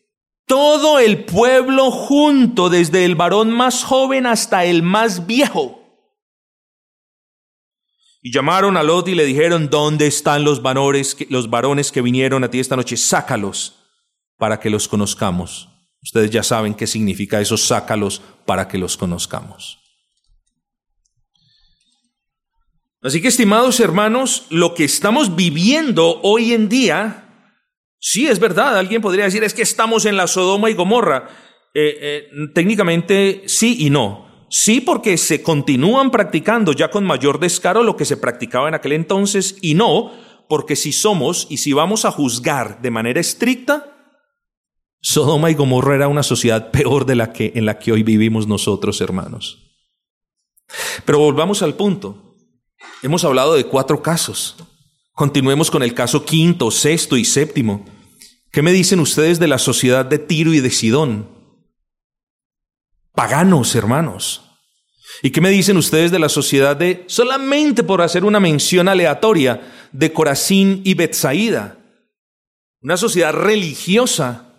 todo 0.47 0.99
el 0.99 1.25
pueblo 1.25 1.91
junto, 1.91 2.69
desde 2.69 3.05
el 3.05 3.15
varón 3.15 3.51
más 3.51 3.85
joven 3.85 4.27
hasta 4.27 4.65
el 4.65 4.83
más 4.83 5.27
viejo. 5.27 5.80
Y 8.23 8.33
llamaron 8.33 8.77
a 8.77 8.83
Lot 8.83 9.09
y 9.09 9.15
le 9.15 9.25
dijeron, 9.25 9.71
¿dónde 9.71 10.07
están 10.07 10.45
los 10.45 10.63
varones, 10.63 11.17
los 11.31 11.49
varones 11.49 11.91
que 11.91 12.03
vinieron 12.03 12.45
a 12.45 12.51
ti 12.51 12.61
esta 12.61 12.77
noche? 12.77 12.97
Sácalos 12.97 13.77
para 14.37 14.61
que 14.61 14.71
los 14.71 14.89
conozcamos. 14.89 15.69
Ustedes 16.03 16.31
ya 16.31 16.43
saben 16.43 16.75
qué 16.75 16.87
significa 16.87 17.41
eso, 17.41 17.57
sácalos 17.57 18.23
para 18.47 18.69
que 18.69 18.79
los 18.79 18.97
conozcamos. 18.97 19.79
Así 23.03 23.23
que, 23.23 23.29
estimados 23.29 23.81
hermanos, 23.81 24.47
lo 24.51 24.75
que 24.75 24.85
estamos 24.85 25.35
viviendo 25.35 26.21
hoy 26.23 26.53
en 26.53 26.69
día, 26.69 27.55
sí 27.99 28.27
es 28.27 28.39
verdad, 28.39 28.77
alguien 28.77 29.01
podría 29.01 29.25
decir, 29.25 29.43
es 29.43 29.55
que 29.55 29.63
estamos 29.63 30.05
en 30.05 30.19
la 30.19 30.27
Sodoma 30.27 30.71
y 30.71 30.75
Gomorra. 30.75 31.29
Eh, 31.73 31.99
eh, 32.01 32.29
técnicamente 32.55 33.45
sí 33.47 33.77
y 33.79 33.91
no. 33.91 34.30
Sí, 34.51 34.81
porque 34.81 35.17
se 35.17 35.43
continúan 35.43 36.11
practicando 36.11 36.73
ya 36.73 36.91
con 36.91 37.05
mayor 37.05 37.39
descaro 37.39 37.85
lo 37.85 37.97
que 37.97 38.05
se 38.05 38.17
practicaba 38.17 38.69
en 38.69 38.75
aquel 38.75 38.93
entonces 38.93 39.57
y 39.63 39.75
no 39.75 40.13
porque 40.49 40.75
si 40.75 40.91
somos 40.91 41.47
y 41.49 41.59
si 41.59 41.73
vamos 41.73 42.05
a 42.05 42.11
juzgar 42.11 42.83
de 42.83 42.91
manera 42.91 43.21
estricta, 43.21 44.19
Sodoma 45.01 45.53
y 45.53 45.55
Gomorra 45.55 45.95
era 45.95 46.09
una 46.09 46.25
sociedad 46.25 46.73
peor 46.73 47.07
de 47.07 47.15
la 47.15 47.33
que 47.33 47.53
en 47.55 47.65
la 47.65 47.79
que 47.79 47.93
hoy 47.93 48.03
vivimos 48.03 48.49
nosotros, 48.49 49.01
hermanos. 49.01 49.71
Pero 51.05 51.21
volvamos 51.21 51.63
al 51.63 51.75
punto. 51.75 52.35
Hemos 53.05 53.25
hablado 53.25 53.55
de 53.55 53.65
cuatro 53.65 54.03
casos. 54.03 54.57
Continuemos 55.13 55.71
con 55.71 55.85
el 55.85 55.95
caso 55.95 56.25
quinto, 56.25 56.73
sexto 56.73 57.17
y 57.17 57.25
séptimo. 57.25 57.85
¿Qué 58.51 58.63
me 58.63 58.73
dicen 58.73 58.99
ustedes 58.99 59.39
de 59.39 59.47
la 59.47 59.59
sociedad 59.59 60.05
de 60.05 60.19
Tiro 60.19 60.53
y 60.53 60.59
de 60.59 60.71
Sidón? 60.71 61.29
Paganos, 63.15 63.75
hermanos. 63.75 64.43
¿Y 65.23 65.31
qué 65.31 65.41
me 65.41 65.51
dicen 65.51 65.77
ustedes 65.77 66.11
de 66.11 66.19
la 66.19 66.29
sociedad 66.29 66.77
de, 66.77 67.05
solamente 67.07 67.83
por 67.83 68.01
hacer 68.01 68.25
una 68.25 68.41
mención 68.41 68.89
aleatoria, 68.89 69.61
de 69.93 70.13
Corazín 70.13 70.81
y 70.85 70.95
Betsaída? 70.95 71.79
Una 72.81 72.97
sociedad 72.97 73.33
religiosa. 73.33 74.55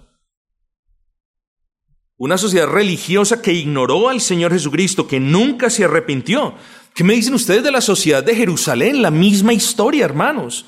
Una 2.18 2.38
sociedad 2.38 2.68
religiosa 2.68 3.42
que 3.42 3.54
ignoró 3.54 4.10
al 4.10 4.22
Señor 4.22 4.52
Jesucristo, 4.52 5.08
que 5.08 5.20
nunca 5.20 5.72
se 5.72 5.86
arrepintió. 5.86 6.56
¿Qué 6.94 7.04
me 7.04 7.14
dicen 7.14 7.34
ustedes 7.34 7.64
de 7.64 7.72
la 7.72 7.82
sociedad 7.82 8.24
de 8.24 8.36
Jerusalén? 8.36 9.02
La 9.02 9.10
misma 9.10 9.54
historia, 9.54 10.06
hermanos. 10.06 10.66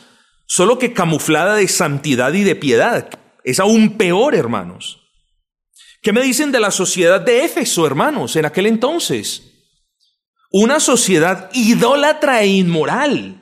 Solo 0.47 0.79
que 0.79 0.93
camuflada 0.93 1.55
de 1.55 1.67
santidad 1.67 2.33
y 2.33 2.43
de 2.43 2.55
piedad. 2.55 3.09
Es 3.43 3.59
aún 3.59 3.97
peor, 3.97 4.33
hermanos. 4.33 5.02
¿Qué 6.03 6.11
me 6.11 6.21
dicen 6.21 6.51
de 6.51 6.59
la 6.59 6.69
sociedad 6.69 7.21
de 7.21 7.45
Éfeso, 7.45 7.87
hermanos, 7.87 8.35
en 8.35 8.45
aquel 8.45 8.65
entonces? 8.65 9.53
Una 10.51 10.81
sociedad 10.81 11.49
idólatra 11.53 12.41
e 12.41 12.47
inmoral. 12.47 13.41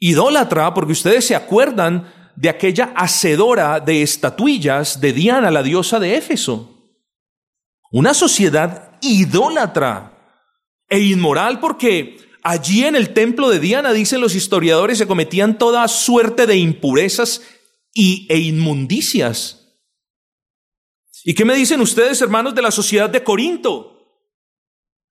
Idólatra, 0.00 0.72
porque 0.72 0.92
ustedes 0.92 1.26
se 1.26 1.36
acuerdan 1.36 2.10
de 2.34 2.48
aquella 2.48 2.94
hacedora 2.96 3.78
de 3.78 4.00
estatuillas 4.00 5.02
de 5.02 5.12
Diana, 5.12 5.50
la 5.50 5.62
diosa 5.62 6.00
de 6.00 6.16
Éfeso. 6.16 6.98
Una 7.92 8.14
sociedad 8.14 8.98
idólatra 9.02 10.40
e 10.88 10.98
inmoral 11.00 11.60
porque 11.60 12.16
allí 12.42 12.84
en 12.84 12.96
el 12.96 13.12
templo 13.12 13.50
de 13.50 13.60
Diana, 13.60 13.92
dicen 13.92 14.22
los 14.22 14.34
historiadores, 14.34 14.96
se 14.96 15.06
cometían 15.06 15.58
toda 15.58 15.86
suerte 15.88 16.46
de 16.46 16.56
impurezas 16.56 17.42
y, 17.92 18.26
e 18.30 18.38
inmundicias. 18.38 19.63
¿Y 21.24 21.34
qué 21.34 21.46
me 21.46 21.56
dicen 21.56 21.80
ustedes, 21.80 22.20
hermanos, 22.20 22.54
de 22.54 22.62
la 22.62 22.70
sociedad 22.70 23.08
de 23.08 23.24
Corinto? 23.24 23.94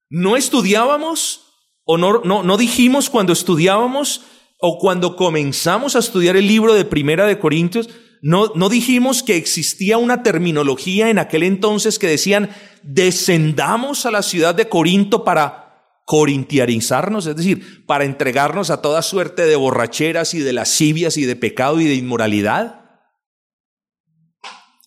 ¿No 0.10 0.38
estudiábamos 0.38 1.44
o 1.86 1.98
no, 1.98 2.22
no, 2.24 2.58
dijimos 2.58 3.10
cuando 3.10 3.34
estudiábamos 3.34 4.22
o 4.60 4.78
cuando 4.78 5.16
comenzamos 5.16 5.96
a 5.96 6.00
estudiar 6.00 6.38
el 6.38 6.48
libro 6.48 6.74
de 6.74 6.86
Primera 6.86 7.26
de 7.26 7.40
Corintios, 7.40 7.90
no, 8.22 8.54
no 8.56 8.70
dijimos 8.70 9.22
que 9.22 9.36
existía 9.36 9.98
una 9.98 10.24
terminología 10.24 11.10
en 11.10 11.20
aquel 11.20 11.44
entonces 11.44 12.00
que 12.00 12.08
decían, 12.08 12.52
descendamos 12.84 14.06
a 14.06 14.12
la 14.12 14.22
ciudad 14.22 14.56
de 14.56 14.70
Corinto 14.70 15.26
para 15.26 15.64
corintiarizarnos, 16.06 17.26
es 17.26 17.36
decir, 17.36 17.86
para 17.86 18.06
entregarnos 18.06 18.70
a 18.70 18.82
toda 18.82 19.02
suerte 19.02 19.46
de 19.46 19.56
borracheras 19.56 20.34
y 20.36 20.40
de 20.40 20.54
lascivias 20.54 21.18
y 21.18 21.26
de 21.26 21.36
pecado 21.36 21.82
y 21.82 21.86
de 21.86 21.96
inmoralidad. 21.96 22.83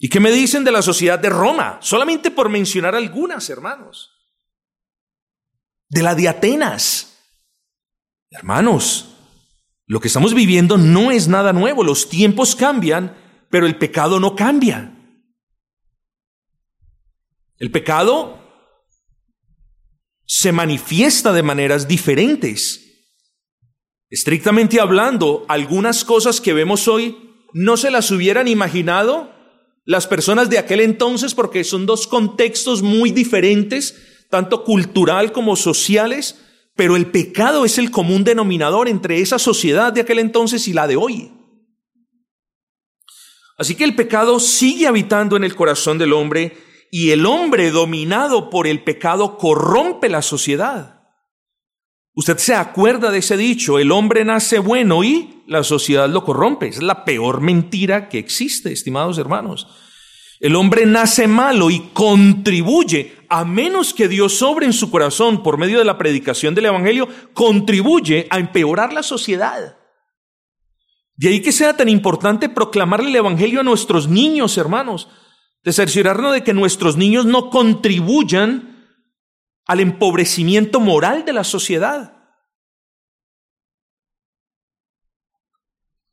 ¿Y 0.07 0.09
qué 0.09 0.21
me 0.21 0.31
dicen 0.31 0.63
de 0.63 0.71
la 0.71 0.83
sociedad 0.83 1.19
de 1.19 1.31
Roma? 1.31 1.81
Solamente 1.83 2.31
por 2.31 2.49
mencionar 2.49 2.95
algunas, 2.95 3.51
hermanos. 3.51 4.13
De 5.89 6.01
la 6.01 6.15
de 6.15 6.29
Atenas. 6.29 7.25
Hermanos, 8.31 9.17
lo 9.85 9.99
que 9.99 10.07
estamos 10.07 10.33
viviendo 10.33 10.79
no 10.79 11.11
es 11.11 11.27
nada 11.27 11.53
nuevo. 11.53 11.83
Los 11.83 12.09
tiempos 12.09 12.55
cambian, 12.55 13.17
pero 13.51 13.67
el 13.67 13.79
pecado 13.79 14.21
no 14.21 14.37
cambia. 14.37 14.97
El 17.59 17.73
pecado 17.73 18.39
se 20.25 20.53
manifiesta 20.53 21.33
de 21.33 21.43
maneras 21.43 21.89
diferentes. 21.89 23.09
Estrictamente 24.09 24.79
hablando, 24.79 25.45
algunas 25.49 26.05
cosas 26.05 26.41
que 26.41 26.53
vemos 26.53 26.87
hoy 26.87 27.35
no 27.53 27.77
se 27.77 27.91
las 27.91 28.13
hubieran 28.13 28.47
imaginado 28.47 29.35
las 29.87 30.09
personas 30.09 30.51
de 30.51 30.59
aquel 30.59 30.81
entonces 30.81 31.35
porque 31.35 31.65
son 31.65 31.87
dos 31.87 32.07
contextos 32.09 32.83
muy 32.83 33.13
diferentes, 33.13 33.97
tanto 34.29 34.65
cultural 34.65 35.31
como 35.33 35.55
sociales, 35.55 36.43
pero 36.75 36.97
el 36.97 37.07
pecado 37.07 37.65
es 37.65 37.79
el 37.79 37.91
común 37.91 38.25
denominador 38.25 38.89
entre 38.89 39.21
esa 39.21 39.39
sociedad 39.39 39.93
de 39.93 40.03
aquel 40.03 40.19
entonces 40.19 40.67
y 40.67 40.73
la 40.73 40.89
de 40.89 40.97
hoy. 40.97 41.33
Así 43.57 43.77
que 43.77 43.85
el 43.85 43.95
pecado 43.95 44.41
sigue 44.41 44.89
habitando 44.89 45.37
en 45.37 45.45
el 45.45 45.55
corazón 45.55 45.99
del 45.99 46.13
hombre 46.13 46.59
y 46.91 47.13
el 47.13 47.25
hombre 47.25 47.71
dominado 47.71 48.51
por 48.51 48.67
el 48.67 48.83
pecado 48.83 49.39
corrompe 49.39 50.09
la 50.09 50.21
sociedad. 50.21 50.96
Usted 52.19 52.39
se 52.39 52.55
acuerda 52.55 53.11
de 53.11 53.19
ese 53.19 53.37
dicho, 53.37 53.79
el 53.79 53.93
hombre 53.93 54.25
nace 54.25 54.59
bueno 54.59 55.05
y 55.05 55.43
la 55.47 55.63
sociedad 55.63 56.09
lo 56.09 56.25
corrompe. 56.25 56.67
Es 56.67 56.83
la 56.83 57.05
peor 57.05 57.43
mentira 57.43 58.09
que 58.09 58.19
existe, 58.19 58.73
estimados 58.73 59.19
hermanos. 59.19 59.67
El 60.41 60.57
hombre 60.57 60.87
nace 60.87 61.29
malo 61.29 61.71
y 61.71 61.91
contribuye, 61.93 63.19
a 63.29 63.45
menos 63.45 63.93
que 63.93 64.09
Dios 64.09 64.39
sobre 64.39 64.65
en 64.65 64.73
su 64.73 64.91
corazón 64.91 65.43
por 65.43 65.59
medio 65.59 65.79
de 65.79 65.85
la 65.85 65.99
predicación 65.99 66.55
del 66.55 66.65
Evangelio, 66.67 67.07
contribuye 67.35 68.27
a 68.31 68.39
empeorar 68.39 68.95
la 68.95 69.03
sociedad. 69.03 69.77
De 71.17 71.29
ahí 71.29 71.43
que 71.43 71.53
sea 71.53 71.77
tan 71.77 71.91
importante 71.91 72.49
proclamarle 72.49 73.11
el 73.11 73.17
Evangelio 73.17 73.61
a 73.61 73.65
nuestros 73.65 74.09
niños, 74.09 74.57
hermanos, 74.57 75.09
de 75.65 75.73
cerciorarnos 75.75 76.33
de 76.33 76.43
que 76.43 76.55
nuestros 76.55 76.97
niños 76.97 77.27
no 77.27 77.51
contribuyan 77.51 78.76
al 79.67 79.81
empobrecimiento 79.81 80.81
moral 80.81 81.25
de 81.25 81.33
la 81.33 81.45
sociedad. 81.45 82.13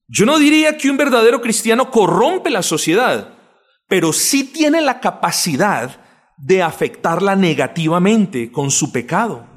Yo 0.08 0.26
no 0.26 0.38
diría 0.38 0.78
que 0.78 0.90
un 0.90 0.98
verdadero 0.98 1.42
cristiano 1.42 1.90
corrompe 1.90 2.50
la 2.50 2.62
sociedad, 2.62 3.36
pero 3.88 4.14
sí 4.14 4.44
tiene 4.44 4.82
la 4.82 5.00
capacidad 5.00 6.00
de 6.38 6.62
afectarla 6.62 7.36
negativamente 7.36 8.52
con 8.52 8.70
su 8.70 8.92
pecado. 8.92 9.48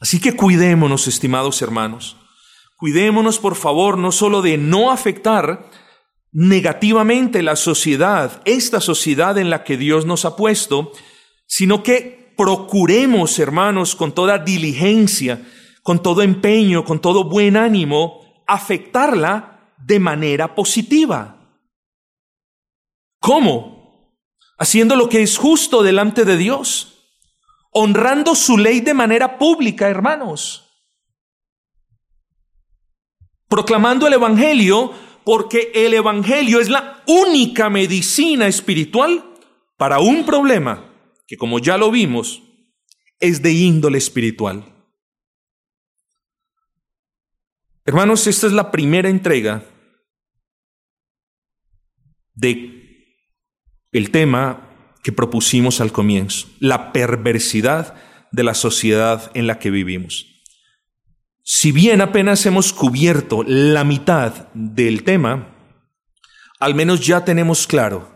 Así 0.00 0.20
que 0.20 0.34
cuidémonos, 0.34 1.08
estimados 1.08 1.62
hermanos. 1.62 2.16
Cuidémonos, 2.76 3.38
por 3.38 3.54
favor, 3.54 3.96
no 3.96 4.12
solo 4.12 4.42
de 4.42 4.58
no 4.58 4.90
afectar 4.90 5.70
negativamente 6.32 7.42
la 7.42 7.56
sociedad, 7.56 8.42
esta 8.44 8.80
sociedad 8.80 9.38
en 9.38 9.50
la 9.50 9.64
que 9.64 9.76
Dios 9.76 10.04
nos 10.04 10.24
ha 10.24 10.36
puesto, 10.36 10.92
sino 11.46 11.82
que 11.82 12.25
procuremos, 12.36 13.38
hermanos, 13.38 13.96
con 13.96 14.12
toda 14.12 14.38
diligencia, 14.38 15.46
con 15.82 16.02
todo 16.02 16.22
empeño, 16.22 16.84
con 16.84 17.00
todo 17.00 17.24
buen 17.24 17.56
ánimo, 17.56 18.42
afectarla 18.46 19.72
de 19.78 19.98
manera 19.98 20.54
positiva. 20.54 21.36
¿Cómo? 23.20 24.14
Haciendo 24.58 24.96
lo 24.96 25.08
que 25.08 25.22
es 25.22 25.38
justo 25.38 25.82
delante 25.82 26.24
de 26.24 26.36
Dios, 26.36 27.14
honrando 27.70 28.34
su 28.34 28.58
ley 28.58 28.80
de 28.80 28.94
manera 28.94 29.38
pública, 29.38 29.88
hermanos. 29.88 30.62
Proclamando 33.48 34.06
el 34.06 34.14
Evangelio 34.14 34.92
porque 35.24 35.72
el 35.74 35.94
Evangelio 35.94 36.60
es 36.60 36.68
la 36.68 37.02
única 37.06 37.70
medicina 37.70 38.46
espiritual 38.46 39.24
para 39.76 39.98
un 39.98 40.24
problema 40.24 40.95
que, 41.26 41.36
como 41.36 41.58
ya 41.58 41.76
lo 41.76 41.90
vimos, 41.90 42.42
es 43.20 43.42
de 43.42 43.52
índole 43.52 43.98
espiritual. 43.98 44.64
Hermanos, 47.84 48.26
esta 48.26 48.46
es 48.46 48.52
la 48.52 48.70
primera 48.70 49.08
entrega 49.08 49.64
de 52.34 52.72
el 53.92 54.10
tema 54.10 54.68
que 55.02 55.12
propusimos 55.12 55.80
al 55.80 55.92
comienzo, 55.92 56.48
la 56.58 56.92
perversidad 56.92 57.94
de 58.32 58.42
la 58.42 58.54
sociedad 58.54 59.30
en 59.34 59.46
la 59.46 59.58
que 59.58 59.70
vivimos. 59.70 60.26
Si 61.42 61.70
bien 61.70 62.00
apenas 62.00 62.44
hemos 62.44 62.72
cubierto 62.72 63.44
la 63.46 63.84
mitad 63.84 64.48
del 64.52 65.04
tema, 65.04 65.54
al 66.58 66.74
menos 66.74 67.06
ya 67.06 67.24
tenemos 67.24 67.68
claro 67.68 68.15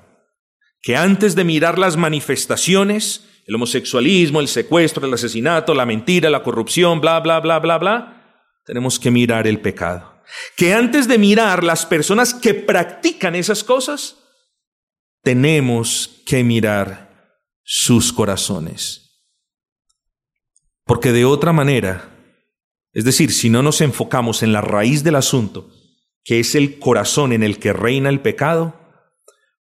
que 0.82 0.96
antes 0.96 1.34
de 1.34 1.44
mirar 1.44 1.78
las 1.78 1.96
manifestaciones, 1.96 3.26
el 3.46 3.54
homosexualismo, 3.54 4.40
el 4.40 4.48
secuestro, 4.48 5.06
el 5.06 5.14
asesinato, 5.14 5.74
la 5.74 5.86
mentira, 5.86 6.30
la 6.30 6.42
corrupción, 6.42 7.00
bla, 7.00 7.20
bla, 7.20 7.40
bla, 7.40 7.58
bla, 7.58 7.78
bla, 7.78 8.50
tenemos 8.64 8.98
que 8.98 9.10
mirar 9.10 9.46
el 9.46 9.60
pecado. 9.60 10.22
Que 10.56 10.72
antes 10.72 11.08
de 11.08 11.18
mirar 11.18 11.64
las 11.64 11.84
personas 11.84 12.32
que 12.32 12.54
practican 12.54 13.34
esas 13.34 13.64
cosas, 13.64 14.16
tenemos 15.22 16.22
que 16.24 16.44
mirar 16.44 17.10
sus 17.64 18.12
corazones. 18.12 19.10
Porque 20.84 21.12
de 21.12 21.24
otra 21.24 21.52
manera, 21.52 22.08
es 22.92 23.04
decir, 23.04 23.32
si 23.32 23.50
no 23.50 23.62
nos 23.62 23.80
enfocamos 23.80 24.42
en 24.42 24.52
la 24.52 24.60
raíz 24.60 25.04
del 25.04 25.16
asunto, 25.16 25.70
que 26.24 26.40
es 26.40 26.54
el 26.54 26.78
corazón 26.78 27.32
en 27.32 27.42
el 27.42 27.58
que 27.58 27.72
reina 27.72 28.08
el 28.08 28.20
pecado, 28.20 28.79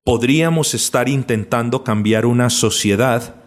podríamos 0.08 0.74
estar 0.74 1.10
intentando 1.10 1.84
cambiar 1.84 2.26
una 2.26 2.50
sociedad 2.50 3.44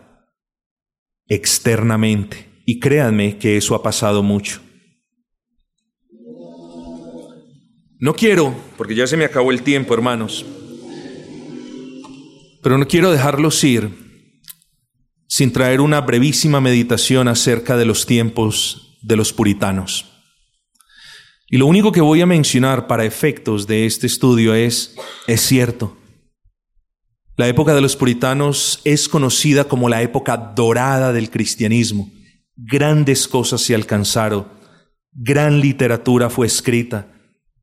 externamente. 1.26 2.62
Y 2.66 2.78
créanme 2.78 3.38
que 3.38 3.56
eso 3.56 3.74
ha 3.74 3.82
pasado 3.82 4.22
mucho. 4.22 4.60
No 7.98 8.12
quiero, 8.12 8.54
porque 8.76 8.94
ya 8.94 9.06
se 9.06 9.16
me 9.16 9.24
acabó 9.24 9.52
el 9.52 9.62
tiempo, 9.62 9.94
hermanos, 9.94 10.44
pero 12.62 12.76
no 12.76 12.86
quiero 12.86 13.10
dejarlos 13.10 13.64
ir 13.64 13.88
sin 15.28 15.54
traer 15.54 15.80
una 15.80 16.02
brevísima 16.02 16.60
meditación 16.60 17.28
acerca 17.28 17.78
de 17.78 17.86
los 17.86 18.04
tiempos 18.04 18.98
de 19.00 19.16
los 19.16 19.32
puritanos. 19.32 20.12
Y 21.48 21.56
lo 21.56 21.64
único 21.64 21.90
que 21.90 22.02
voy 22.02 22.20
a 22.20 22.26
mencionar 22.26 22.86
para 22.86 23.06
efectos 23.06 23.66
de 23.66 23.86
este 23.86 24.06
estudio 24.06 24.54
es, 24.54 24.94
es 25.26 25.40
cierto, 25.40 25.96
la 27.40 27.48
época 27.48 27.74
de 27.74 27.80
los 27.80 27.96
puritanos 27.96 28.82
es 28.84 29.08
conocida 29.08 29.64
como 29.64 29.88
la 29.88 30.02
época 30.02 30.36
dorada 30.36 31.14
del 31.14 31.30
cristianismo. 31.30 32.10
Grandes 32.54 33.26
cosas 33.26 33.62
se 33.62 33.74
alcanzaron, 33.74 34.46
gran 35.10 35.58
literatura 35.58 36.28
fue 36.28 36.46
escrita, 36.46 37.06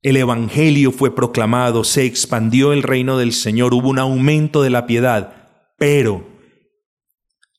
el 0.02 0.18
Evangelio 0.18 0.92
fue 0.92 1.14
proclamado, 1.14 1.84
se 1.84 2.06
expandió 2.06 2.74
el 2.74 2.82
reino 2.82 3.20
del 3.20 3.34
Señor, 3.34 3.76
hubo 3.76 3.90
un 3.90 4.00
aumento 4.00 4.64
de 4.64 4.72
la 4.72 4.88
piedad, 4.88 5.48
pero 5.78 6.28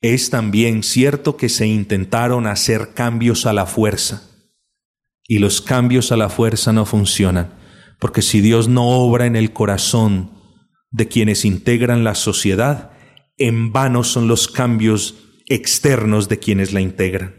es 0.00 0.28
también 0.28 0.82
cierto 0.82 1.36
que 1.36 1.48
se 1.48 1.68
intentaron 1.68 2.48
hacer 2.48 2.94
cambios 2.94 3.46
a 3.46 3.52
la 3.52 3.66
fuerza. 3.66 4.28
Y 5.24 5.38
los 5.38 5.60
cambios 5.60 6.10
a 6.10 6.16
la 6.16 6.30
fuerza 6.30 6.72
no 6.72 6.84
funcionan, 6.84 7.54
porque 8.00 8.22
si 8.22 8.40
Dios 8.40 8.66
no 8.66 8.88
obra 8.88 9.26
en 9.26 9.36
el 9.36 9.52
corazón 9.52 10.36
de 10.90 11.08
quienes 11.08 11.44
integran 11.44 12.04
la 12.04 12.14
sociedad, 12.14 12.92
en 13.36 13.72
vano 13.72 14.04
son 14.04 14.28
los 14.28 14.48
cambios 14.48 15.14
externos 15.46 16.28
de 16.28 16.38
quienes 16.38 16.72
la 16.72 16.80
integran. 16.80 17.34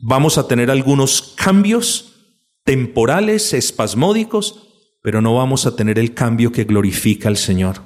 Vamos 0.00 0.38
a 0.38 0.46
tener 0.46 0.70
algunos 0.70 1.34
cambios 1.36 2.14
temporales, 2.64 3.52
espasmódicos, 3.54 4.68
pero 5.02 5.20
no 5.20 5.34
vamos 5.34 5.66
a 5.66 5.74
tener 5.74 5.98
el 5.98 6.14
cambio 6.14 6.52
que 6.52 6.64
glorifica 6.64 7.28
al 7.28 7.36
Señor. 7.36 7.82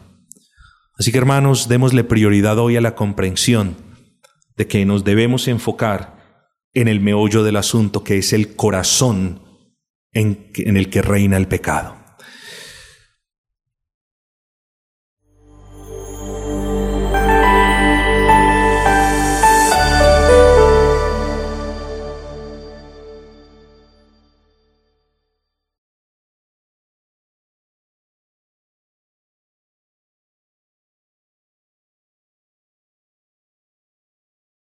Así 0.99 1.13
que 1.13 1.19
hermanos, 1.19 1.69
démosle 1.69 2.05
prioridad 2.05 2.59
hoy 2.59 2.77
a 2.77 2.81
la 2.81 2.95
comprensión 2.95 3.77
de 4.57 4.67
que 4.67 4.85
nos 4.85 5.05
debemos 5.05 5.49
enfocar 5.49 6.23
en 6.75 6.89
el 6.89 7.01
meollo 7.01 7.43
del 7.43 7.57
asunto, 7.57 8.05
que 8.05 8.19
es 8.19 8.33
el 8.33 8.55
corazón 8.57 9.43
en, 10.13 10.53
el 10.55 10.91
que 10.91 11.03
reina 11.03 11.37
el 11.37 11.49
pecado. 11.49 11.97